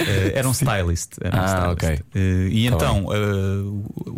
[0.07, 1.13] Eh, era um stylist.
[1.21, 1.73] Era um Ah, stylist.
[1.73, 1.89] ok.
[2.15, 3.17] Eh, e Tá então, eh,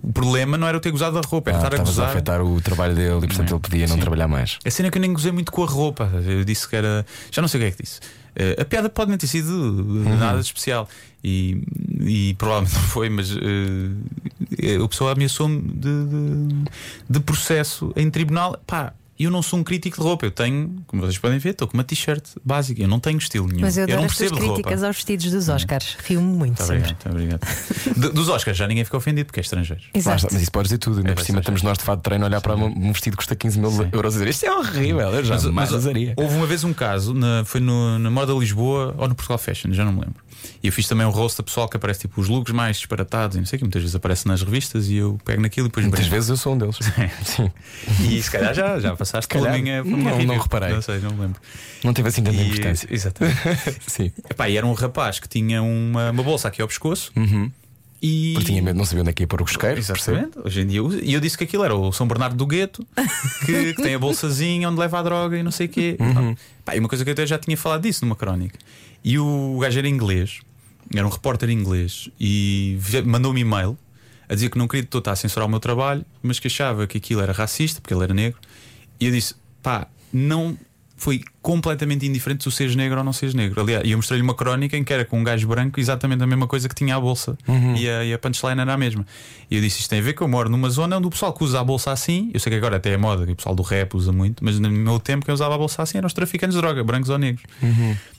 [0.02, 2.02] o- problema não era eu ter gozado da roupa, era Ah, estar a estavas a
[2.02, 2.10] gozar.
[2.16, 4.00] afetar o trabalho dele e portanto ele podia não Sim.
[4.00, 4.58] trabalhar mais.
[4.64, 6.10] A cena é que eu nem gozei muito com a roupa.
[6.26, 7.04] Eu disse que era.
[7.30, 8.00] Já não sei o que é que disse.
[8.36, 10.16] Eh, a piada pode não ter sido Uhum.
[10.18, 10.88] nada de especial.
[11.24, 11.62] E,
[12.00, 16.64] e provavelmente não foi, mas eh, a pessoa ameaçou-me de, de,
[17.10, 18.60] de processo em tribunal.
[18.66, 18.92] Pá,
[19.24, 20.26] eu não sou um crítico de roupa.
[20.26, 22.82] Eu tenho, como vocês podem ver, estou com uma t-shirt básica.
[22.82, 23.60] Eu não tenho estilo nenhum.
[23.62, 24.54] Mas eu adoro não as percebo roupa.
[24.54, 25.96] críticas aos vestidos dos Oscars.
[26.04, 26.76] Rio-me muito sempre.
[26.76, 28.00] obrigado, muito obrigado.
[28.00, 29.82] De- dos Oscars já ninguém ficou ofendido porque é estrangeiro.
[29.94, 30.26] Exato.
[30.30, 30.98] mas isso podes dizer tudo.
[30.98, 33.12] Ainda É por cima estamos nós de fato de treino a olhar para um vestido
[33.12, 35.08] que custa 15 mil euros e dizer isto é horrível.
[35.10, 36.14] Eu já mais usaria.
[36.16, 39.72] houve uma vez um caso, na- foi no, na Moda Lisboa ou no Portugal Fashion,
[39.72, 40.25] já não me lembro.
[40.62, 43.36] E eu fiz também um rosto a pessoal que aparece tipo os looks mais disparatados
[43.36, 45.68] e não sei o que, muitas vezes aparece nas revistas e eu pego naquilo e
[45.68, 46.78] depois Muitas vezes eu sou um deles.
[47.24, 47.50] Sim.
[48.10, 49.62] E se calhar já, já passaste pela calhar.
[49.62, 50.34] minha, pela minha Não, review.
[50.34, 50.72] não reparei.
[50.74, 51.40] Não sei, não me lembro.
[51.84, 52.88] Não teve assim tanta E- importância.
[52.90, 53.38] Exatamente.
[53.86, 54.12] Sim.
[54.28, 57.12] Epá, e era um rapaz que tinha uma, uma bolsa aqui ao pescoço
[58.02, 58.32] e.
[58.34, 59.74] Porque tinha medo, não sabia onde é que ia pôr o cosqueiro.
[59.82, 59.98] percebe?
[60.18, 60.80] Exatamente, hoje em dia.
[61.02, 62.86] E eu disse que aquilo era o São Bernardo do Gueto,
[63.46, 65.96] que, que tem a bolsazinha onde leva a droga e não sei o quê.
[66.64, 68.58] Pá, e uma coisa que eu até já tinha falado disso numa crónica.
[69.06, 70.40] E o gajo era inglês,
[70.92, 73.78] era um repórter inglês, e mandou-me e-mail
[74.28, 76.88] a dizer que não queria de estar a censurar o meu trabalho, mas que achava
[76.88, 78.40] que aquilo era racista, porque ele era negro.
[78.98, 80.58] E eu disse: pá, não.
[80.96, 83.60] Foi completamente indiferente se tu seres negro ou não seres negro.
[83.60, 86.26] Aliás, e eu mostrei-lhe uma crónica em que era com um gajo branco exatamente a
[86.26, 87.38] mesma coisa que tinha a bolsa.
[87.76, 89.06] E, a, e a punchline era a mesma.
[89.48, 91.32] E eu disse: Isto tem a ver que eu moro numa zona onde o pessoal
[91.32, 93.54] que usa a bolsa assim, eu sei que agora até é moda, que o pessoal
[93.54, 96.12] do rap usa muito, mas no meu tempo quem usava a bolsa assim eram os
[96.12, 97.44] traficantes de droga, brancos ou negros.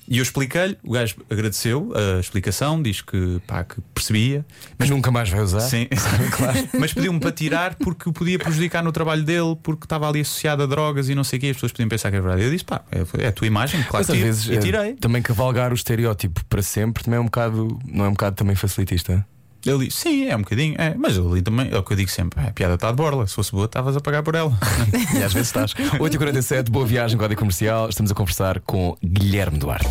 [0.10, 4.46] E eu expliquei-lhe, o gajo agradeceu a explicação, diz que, pá, que percebia,
[4.78, 5.60] Mas nunca mais vai usar.
[5.60, 5.86] Sim,
[6.32, 6.58] claro.
[6.80, 10.64] Mas pediu-me para tirar porque o podia prejudicar no trabalho dele, porque estava ali associado
[10.64, 11.48] a drogas e não sei o quê.
[11.48, 12.42] As pessoas podiam pensar que é verdade.
[12.42, 12.84] Eu disse, pá,
[13.18, 14.94] é, é a tua imagem, claro Mas que às vezes e eh, tirei.
[14.94, 18.56] também cavalgar o estereótipo para sempre também é um bocado, não é um bocado também
[18.56, 19.26] facilitista?
[19.68, 22.40] Ali, sim, é um bocadinho, é, mas ali também é o que eu digo sempre:
[22.42, 23.28] é, a piada está de borla.
[23.28, 24.58] Se fosse boa, estavas a pagar por ela.
[25.14, 25.74] E às vezes estás.
[26.00, 27.90] 8h47, boa viagem, código comercial.
[27.90, 29.88] Estamos a conversar com Guilherme Duarte.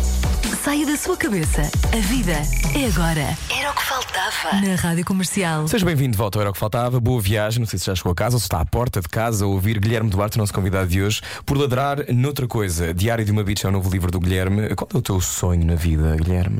[0.67, 1.61] Saia da sua cabeça.
[1.93, 2.33] A vida
[2.75, 3.37] é agora.
[3.57, 4.59] Era o que faltava.
[4.59, 5.65] Na Rádio Comercial.
[5.65, 6.99] Seja bem-vindo de volta ao Era o que Faltava.
[6.99, 7.61] Boa viagem.
[7.61, 9.47] Não sei se já chegou a casa ou se está à porta de casa a
[9.47, 12.93] ouvir Guilherme Duarte, nosso convidado de hoje, por ladrar noutra coisa.
[12.93, 14.75] Diário de uma Beach é o novo livro do Guilherme.
[14.75, 16.59] Qual é o teu sonho na vida, Guilherme?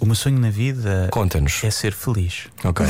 [0.00, 1.62] O meu sonho na vida Conta-nos.
[1.62, 2.46] é ser feliz.
[2.64, 2.86] Ok.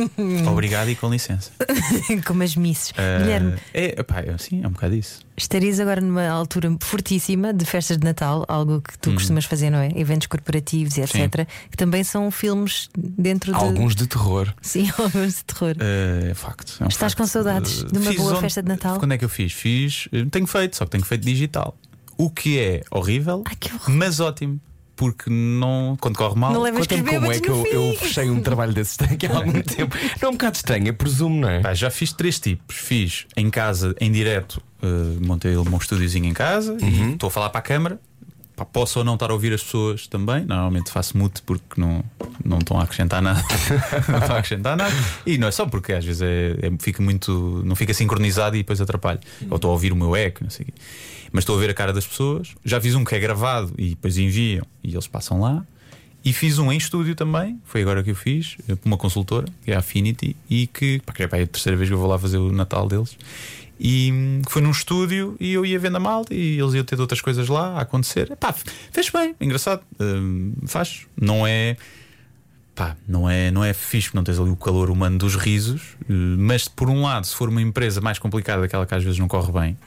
[0.50, 1.50] Obrigado e com licença.
[2.26, 2.92] Como as misses.
[2.96, 5.20] Eh, Guilherme, é, pá, é, sim, é um bocado isso.
[5.36, 9.78] estarias agora numa altura fortíssima de festas de Natal, algo que tu costumas fazer, não
[9.78, 9.90] é?
[9.94, 11.46] Eventos corporativos e etc.
[11.70, 13.58] Que também são filmes dentro de.
[13.58, 14.52] Alguns de terror.
[14.62, 15.76] Sim, alguns de terror.
[15.78, 16.78] Eh, é facto.
[16.80, 17.18] é um Estás facto.
[17.22, 18.98] com saudades de uma fiz boa festa de Natal?
[18.98, 19.52] Quando é que eu fiz?
[19.52, 20.08] Fiz.
[20.12, 21.76] eh, Tenho feito, só que tenho feito digital.
[22.16, 23.90] O que é horrível, Ai, que horror.
[23.90, 24.58] mas ótimo.
[24.96, 28.72] Porque não, quando corre mal, Não Conta-me como é que eu, eu fechei um trabalho
[28.72, 29.96] desse aqui há algum tempo.
[30.22, 31.60] Não é um bocado estranho, eu presumo, não é?
[31.60, 32.76] Pá, já fiz três tipos.
[32.76, 34.86] Fiz em casa, em direto, eh,
[35.26, 37.10] montei meu estúdiozinho em casa Uhum.
[37.10, 37.98] e estou a falar para a câmara.
[38.54, 40.44] Pá, posso ou não estar a ouvir as pessoas também.
[40.44, 42.04] Normalmente faço mute porque não,
[42.44, 43.42] não estão a acrescentar nada.
[44.08, 44.94] não estão a acrescentar nada.
[45.26, 47.62] E não é só porque às vezes é, é- fica muito.
[47.66, 49.18] não fica sincronizado e depois atrapalha.
[49.50, 50.74] Ou estou a ouvir o meu eco, não sei o quê.
[51.34, 52.54] Mas estou a ver a cara das pessoas.
[52.64, 55.66] Já fiz um que é gravado e depois enviam e eles passam lá.
[56.24, 59.46] E fiz um em estúdio também, foi agora que eu fiz, eh, por uma consultora,
[59.64, 62.06] que é a Affinity, e que, é pá, é a terceira vez que eu vou
[62.08, 63.18] lá fazer o Natal deles.
[63.80, 66.98] E hum, foi num estúdio e eu ia vendo a malta e eles iam ter
[67.00, 68.34] outras coisas lá a acontecer.
[68.36, 68.54] Pá,
[68.92, 71.00] fez bem, engraçado, Hum, faz.
[71.20, 71.76] Não é.
[72.74, 76.12] Pá, não é, não é fixe, não tens ali o calor humano dos risos, eh,
[76.12, 79.28] mas por um lado, se for uma empresa mais complicada, daquela que às vezes não
[79.28, 79.78] corre bem,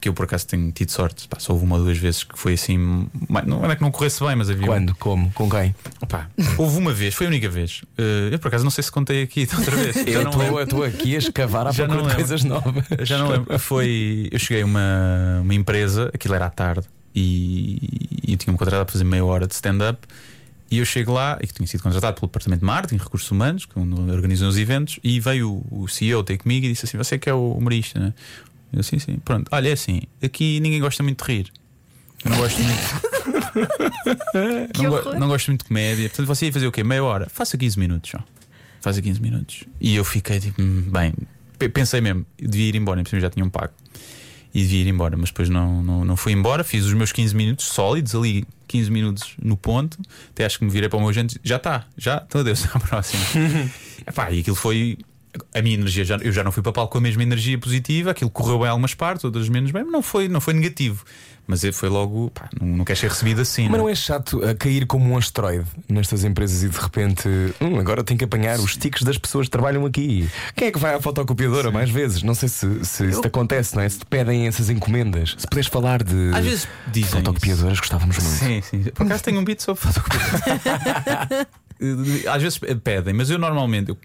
[0.00, 2.38] que eu por acaso tenho tido sorte, pá, só houve uma ou duas vezes que
[2.38, 3.06] foi assim,
[3.46, 4.66] não era que não corresse bem, mas havia.
[4.66, 4.94] Quando?
[4.94, 5.30] Como?
[5.32, 5.74] Com quem?
[6.00, 7.82] Opa, houve uma vez, foi a única vez.
[7.98, 9.96] Eh, eu por acaso não sei se contei aqui de outra vez.
[10.10, 12.84] Eu estou aqui a escavar à Já procura de coisas novas.
[13.04, 13.58] Já não lembro.
[13.58, 14.28] Foi.
[14.32, 17.78] Eu cheguei a uma, uma empresa, aquilo era à tarde, e,
[18.26, 19.98] e eu tinha-me contratado para fazer meia hora de stand-up.
[20.70, 23.66] E eu chego lá, e que tinha sido contratado pelo Departamento de Marketing, Recursos Humanos,
[23.66, 27.28] que organizam os eventos, e veio o, CEO ter comigo e disse assim: Você que
[27.28, 28.14] é o humorista, né?
[28.72, 29.18] Eu, sim, sim.
[29.24, 31.52] Pronto, olha, é assim, aqui ninguém gosta muito de rir.
[32.24, 33.10] Eu não gosto muito.
[34.78, 36.08] Não, go- não gosto muito de comédia.
[36.08, 36.84] Portanto, você ia fazer o quê?
[36.84, 37.28] Meia hora?
[37.28, 38.18] Faça 15 minutos só.
[38.80, 39.64] Faça 15 minutos.
[39.80, 41.12] E eu fiquei tipo, hum, bem,
[41.58, 43.72] pe- pensei mesmo, eu devia ir embora, cima já tinha um pago.
[44.52, 46.64] E devia ir embora, mas depois não, não, não fui embora.
[46.64, 49.98] Fiz os meus 15 minutos sólidos, ali 15 minutos no ponto.
[50.30, 52.78] Até acho que me virei para o meu gente, já está, já, então adeus, à
[52.80, 53.22] próxima.
[54.06, 54.98] Epá, e aquilo foi.
[55.54, 58.10] A minha energia, já, eu já não fui para palco com a mesma energia positiva,
[58.10, 61.04] aquilo correu bem em algumas partes, outras menos bem, mas não foi, não foi negativo.
[61.50, 63.64] Mas foi logo, pá, não, não quer ser recebido assim.
[63.64, 63.92] Mas não não é?
[63.92, 67.28] é chato a cair como um asteroide nestas empresas e de repente,
[67.60, 70.28] hum, agora tenho que apanhar os tiques das pessoas que trabalham aqui.
[70.54, 72.22] Quem é que vai à fotocopiadora mais vezes?
[72.22, 73.88] Não sei se, se isso te acontece, não é?
[73.88, 75.34] Se te pedem essas encomendas.
[75.36, 77.10] Se puderes falar de Às vezes dizem.
[77.10, 78.30] fotocopiadoras, gostávamos muito.
[78.38, 78.82] Sim, sim.
[78.94, 80.20] Por acaso tenho um beat sobre fotocopia.
[82.30, 83.98] Às vezes pedem, mas eu normalmente eu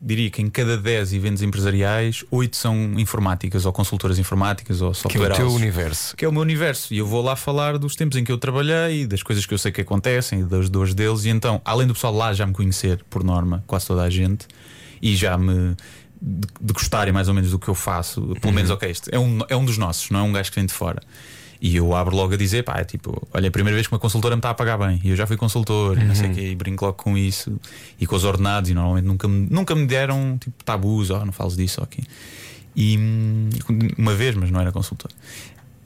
[0.00, 4.98] diria que em cada 10 eventos empresariais, 8 são informáticas ou consultoras informáticas ou Que
[4.98, 6.16] é software o teu universo.
[6.16, 6.94] Que é o meu universo.
[6.94, 9.58] E eu vou lá falar dos tempos em que eu trabalhei, das coisas que eu
[9.58, 11.24] sei que acontecem e das dores deles.
[11.24, 14.48] E então, além do pessoal lá já me conhecer, por norma, quase toda a gente,
[15.02, 15.76] e já me
[16.20, 19.18] de, de gostarem mais ou menos do que eu faço, pelo menos, ok, este é
[19.18, 21.00] um, é um dos nossos, não é um gajo que vem de fora.
[21.60, 23.92] E eu abro logo a dizer, pá, é tipo, olha, é a primeira vez que
[23.92, 24.98] uma consultora me está a pagar bem.
[25.04, 27.52] E eu já fui consultor, e não sei o quê, e brinco logo com isso.
[28.00, 31.32] E com os ordenados, e normalmente nunca me, nunca me deram tipo tabus, oh, não
[31.32, 32.02] fales disso, ok.
[32.74, 33.50] E hum,
[33.98, 35.10] uma vez, mas não era consultor.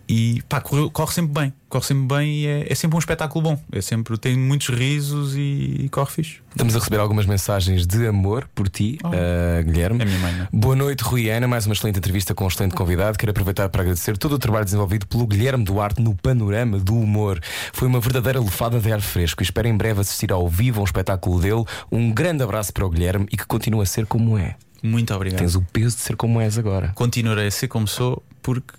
[0.08, 3.42] E pá, corre, corre sempre bem, corre sempre bem e é, é sempre um espetáculo
[3.42, 3.60] bom.
[3.72, 6.36] É sempre, tem muitos risos e, e corre fixe.
[6.50, 9.10] Estamos a receber algumas mensagens de amor por ti, Oh.
[9.14, 10.02] eh, Guilherme.
[10.02, 10.48] É minha mãe, não é?
[10.52, 11.48] Boa noite, Rui Ana.
[11.48, 13.16] Mais uma excelente entrevista com um excelente convidado.
[13.18, 17.40] Quero aproveitar para agradecer todo o trabalho desenvolvido pelo Guilherme Duarte no panorama do humor.
[17.72, 19.42] Foi uma verdadeira lefada de ar fresco.
[19.42, 21.64] e Espero em breve assistir ao vivo a um espetáculo dele.
[21.90, 24.54] Um grande abraço para o Guilherme e que continue a ser como é.
[24.82, 25.38] Muito obrigado.
[25.40, 26.92] Tens o peso de ser como és agora.
[26.94, 28.74] Continuarei a ser como sou porque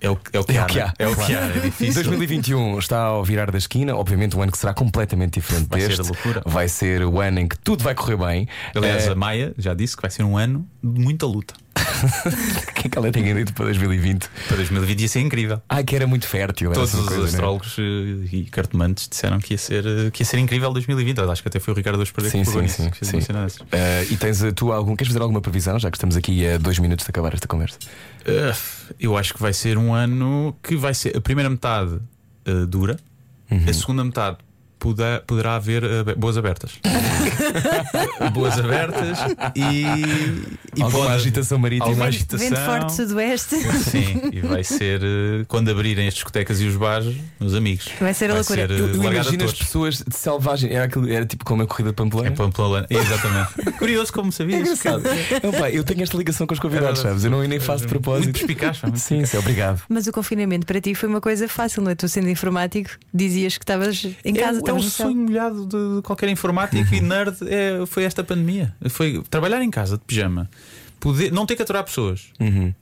[0.00, 0.64] é o, é o que É há.
[0.64, 0.82] o que né?
[0.84, 0.94] há.
[0.98, 2.02] É o que há, é difícil.
[2.04, 5.88] 2021 está ao virar da esquina, obviamente um ano que será completamente diferente Vai ser
[5.88, 6.00] deste.
[6.02, 6.42] a loucura.
[6.46, 8.48] Vai ser o ano em que tudo vai correr bem.
[8.74, 11.54] Aliás, Eh, a Maia já disse que vai ser um ano de muita luta.
[11.80, 14.28] o que é que ela tinha dito para 2020?
[14.48, 15.62] Para 2020 ia ser incrível.
[15.68, 16.72] Ai, que era muito fértil.
[16.72, 17.28] Todos assim os coisa, né?
[17.28, 17.82] astrólogos eh,
[18.36, 21.18] e cartomantes disseram que ia ser, eh, que ia ser incrível 2020.
[21.18, 23.18] Eu Acho que até foi o Ricardo Dos Pereira Sim, que sim, sim, que sim.
[23.72, 24.96] Eh, e tens tu algum.
[24.96, 27.78] Queres fazer alguma previsão, já que estamos aqui a dois minutos de acabar esta conversa?
[28.30, 32.00] Uh, eu acho que vai ser um ano que vai ser a primeira metade
[32.44, 32.98] eh, dura,
[33.68, 34.38] a segunda metade
[34.80, 36.72] poderá, poderá haver eh, boas abertas.
[38.32, 39.18] boas abertas
[39.54, 39.82] e,
[40.76, 41.86] e Alguma pode- agitação marítima.
[41.86, 42.48] alguma Vento, agitação.
[42.48, 43.56] vento forte sudoeste.
[43.56, 47.88] Sim, e vai ser eh, quando abrirem as discotecas e os bares, meus amigos.
[48.00, 48.66] Vai ser a loucura.
[48.66, 50.72] Ser, eh, Eu, eu imagino as pessoas de selvagem.
[50.72, 52.30] Era, aquilo- era tipo como a corrida de É Pamplona.
[52.32, 53.72] Pamplona, exatamente.
[53.78, 54.60] Curioso como sabias.
[54.60, 55.02] engraçado.
[55.46, 57.24] Opa, eu tenho esta ligação com os convidados, sabes?
[57.24, 58.32] Eu não nem faço de Muito propósito.
[58.32, 59.82] perspicaz, pá, muito Sim, sim, obrigado.
[59.88, 61.94] Mas o confinamento para ti foi uma coisa fácil, não é?
[61.94, 66.28] Tu sendo informático, dizias que estavas em casa, é, é um sonho molhado de qualquer
[66.28, 68.74] informático e nerd é, foi esta pandemia.
[68.88, 70.48] Foi trabalhar em casa de pijama,
[70.98, 72.26] poder, não ter que aturar pessoas.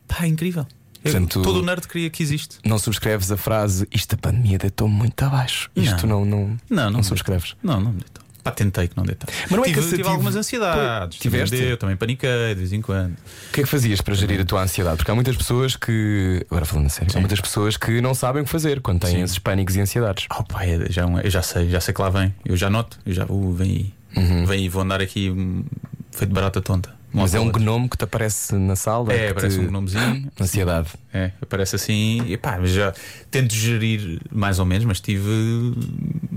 [0.06, 0.66] Pá, é incrível.
[1.04, 2.58] Eu- Portanto, todo o nerd queria que existe.
[2.64, 5.70] Não subscreves a frase isto a pandemia deitou-me muito abaixo.
[5.76, 7.54] Isto não, não, Não, não, subscreves.
[7.62, 8.24] Não, não me deitou.
[8.50, 9.26] Pá, tentei que não deitar.
[9.42, 9.96] Mas não é tive, cansativo.
[10.02, 11.18] tive algumas ansiedades.
[11.18, 11.50] Tiveste?
[11.50, 13.12] Também, deu, também paniquei de vez em quando.
[13.12, 14.96] O que é que fazias para gerir a tua ansiedade?
[14.96, 16.44] Porque há muitas pessoas que.
[16.50, 19.22] Agora falando sério, há muitas pessoas que não sabem o que fazer quando têm Sim.
[19.22, 20.26] esses pânicos e ansiedades.
[20.36, 22.34] Oh, pá, é- já, é eu já sei, já sei que lá vem.
[22.44, 24.22] Eu já noto, eu já, uh, vem aí.
[24.22, 24.46] Uhum.
[24.46, 25.64] Vem aí, vou andar aqui hum,
[26.10, 26.97] feito barata tonta.
[27.12, 29.12] Mas é um gnomo que te aparece na sala.
[29.12, 29.64] É, que parece te...
[29.64, 30.30] um gnomezinho.
[30.38, 30.88] Ansiedade.
[31.12, 32.92] É, aparece assim e pá, mas já
[33.30, 35.74] tento gerir mais ou menos, mas tive.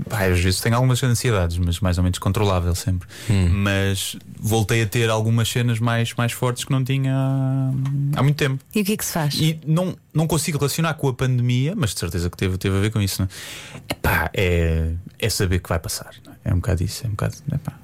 [0.08, 3.06] Pá, às vezes tenho algumas ansiedades, mas mais ou menos controlável sempre.
[3.28, 3.48] Hum.
[3.50, 7.70] Mas voltei a ter algumas cenas mais, mais fortes que não tinha há,
[8.16, 8.64] há muito tempo.
[8.74, 9.34] E o que é que se faz?
[9.34, 12.80] E não, não consigo relacionar com a pandemia, mas de certeza que teve, teve a
[12.80, 13.20] ver com isso.
[13.20, 13.28] Não?
[13.28, 13.92] é?
[13.92, 16.14] Epá, é, é saber que vai passar.
[16.24, 16.36] não é?
[16.44, 17.04] É um bocado isso.
[17.04, 17.36] É um bocado.
[17.52, 17.74] Epá,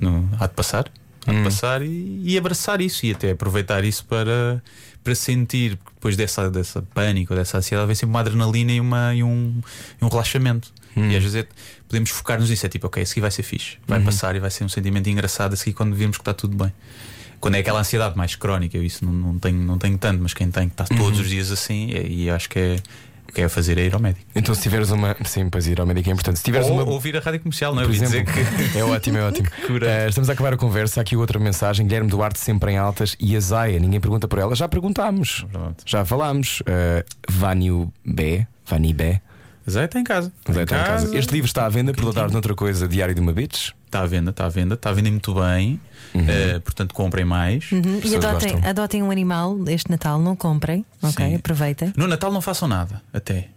[0.00, 0.90] não, há de passar.
[1.26, 4.62] De passar e, e abraçar isso e até aproveitar isso para,
[5.04, 9.14] para sentir, porque depois dessa, dessa pânico, dessa ansiedade, vem sempre uma adrenalina e, uma,
[9.14, 9.60] e, um,
[10.00, 10.72] e um relaxamento.
[11.10, 11.46] E às vezes é-
[11.88, 12.66] podemos focar-nos nisso.
[12.66, 15.08] É tipo, ok, isso aqui vai ser fixe, vai passar e vai ser um sentimento
[15.08, 16.72] engraçado assim quando vemos que está tudo bem.
[17.40, 20.34] Quando é aquela ansiedade mais crónica, eu isso não, não, tenho, não tenho tanto, mas
[20.34, 22.76] quem tem que está todos os dias assim, é- e acho que é,
[23.34, 24.26] que é fazer é ir ao médico.
[24.34, 25.16] Então, se tiveres uma.
[25.24, 26.38] Sim, pois ir ao médico é importante.
[26.38, 26.84] Se tiveres Ou uma.
[26.84, 27.84] ouvir a rádio comercial, não é?
[27.86, 28.40] Por exemplo, que.
[28.78, 29.48] é ótimo, é ótimo.
[29.82, 31.00] Eh, estamos a acabar a conversa.
[31.00, 31.86] Há aqui outra mensagem.
[31.86, 33.78] Guilherme Duarte sempre em altas e a Zaya.
[33.78, 34.54] Ninguém pergunta por ela.
[34.54, 35.44] Já perguntámos.
[35.50, 35.82] Pronto.
[35.86, 36.60] Já falámos.
[36.60, 38.46] Uh, Vânio B.
[38.66, 39.20] Vani B.
[39.70, 40.32] Zé está em casa.
[40.52, 41.16] Zé está em casa.
[41.16, 42.86] Este livro está à venda por dar noutra coisa.
[42.88, 43.70] Diário de uma Bitch.
[43.86, 45.80] Está à venda, está à venda, está a vender muito bem.
[46.14, 47.70] eh, portanto, comprem mais.
[47.70, 48.00] Uhum.
[48.02, 48.70] E adotem, gostam.
[48.70, 51.26] adotem um animal este Natal, não comprem, ok?
[51.26, 51.34] Sim.
[51.36, 51.92] Aproveita.
[51.96, 53.48] No Natal não façam nada, até.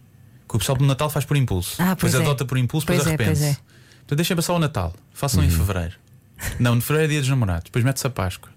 [0.48, 1.74] Que o pessoal do Natal faz por impulso.
[1.80, 2.18] Ah, pois depois é.
[2.18, 3.60] adota por impulso, Pois depois é, pois arrepende-se.
[3.60, 3.96] é.
[3.98, 4.92] Portanto, deixem passar o Natal.
[5.12, 5.94] Façam em fevereiro.
[6.60, 7.64] Não, no fevereiro é dia dos namorados.
[7.64, 8.50] Depois mete-se a Páscoa.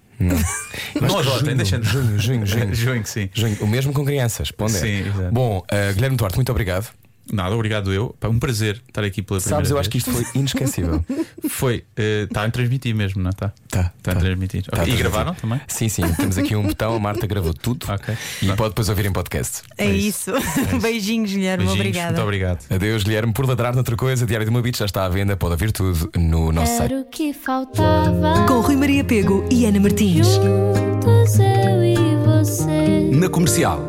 [1.02, 1.82] Não adotem, deixem.
[1.82, 2.76] Junho, junho, junho.
[2.76, 3.30] Junho, sim.
[3.34, 3.58] Junho.
[3.62, 4.52] O mesmo com crianças.
[4.52, 4.86] Pondera.
[4.86, 5.32] Sim, exato.
[5.32, 6.90] Bom, uh, Guilherme Duarte, muito obrigado.
[7.32, 8.16] Nada, obrigado eu.
[8.20, 9.82] Pá, um prazer estar aqui pela primeira Sabes, eu vez.
[9.82, 11.04] acho que isto foi inesquecível.
[11.50, 11.84] Foi.
[11.98, 13.52] eh, Está a transmitir mesmo, não está?
[13.70, 14.20] Tá, Está a tá.
[14.20, 14.64] transmitir.
[14.66, 14.94] Tá a Ok.
[14.94, 15.60] E gravaram também?
[15.68, 16.02] Sim, sim.
[16.14, 16.96] Temos aqui um botão.
[16.96, 17.86] A Marta gravou tudo.
[17.92, 18.16] Ok.
[18.42, 18.56] E Tá.
[18.56, 19.62] pode depois ouvir em podcast.
[19.78, 20.32] É, É isso.
[20.82, 21.66] Beijinhos, Guilherme.
[21.66, 22.12] Beijinhos, Obrigada.
[22.12, 22.66] Muito obrigado.
[22.70, 23.34] Adeus, Guilherme.
[23.34, 25.36] Por ladrar noutra coisa, Diário de uma já está à venda.
[25.38, 26.94] Pode ouvir tudo no nosso site.
[26.94, 28.46] Era o que faltava.
[28.48, 30.28] Com Rui Maria Pego e Ana Martins.
[30.28, 33.10] Juntos eu e você.
[33.16, 33.89] Na comercial.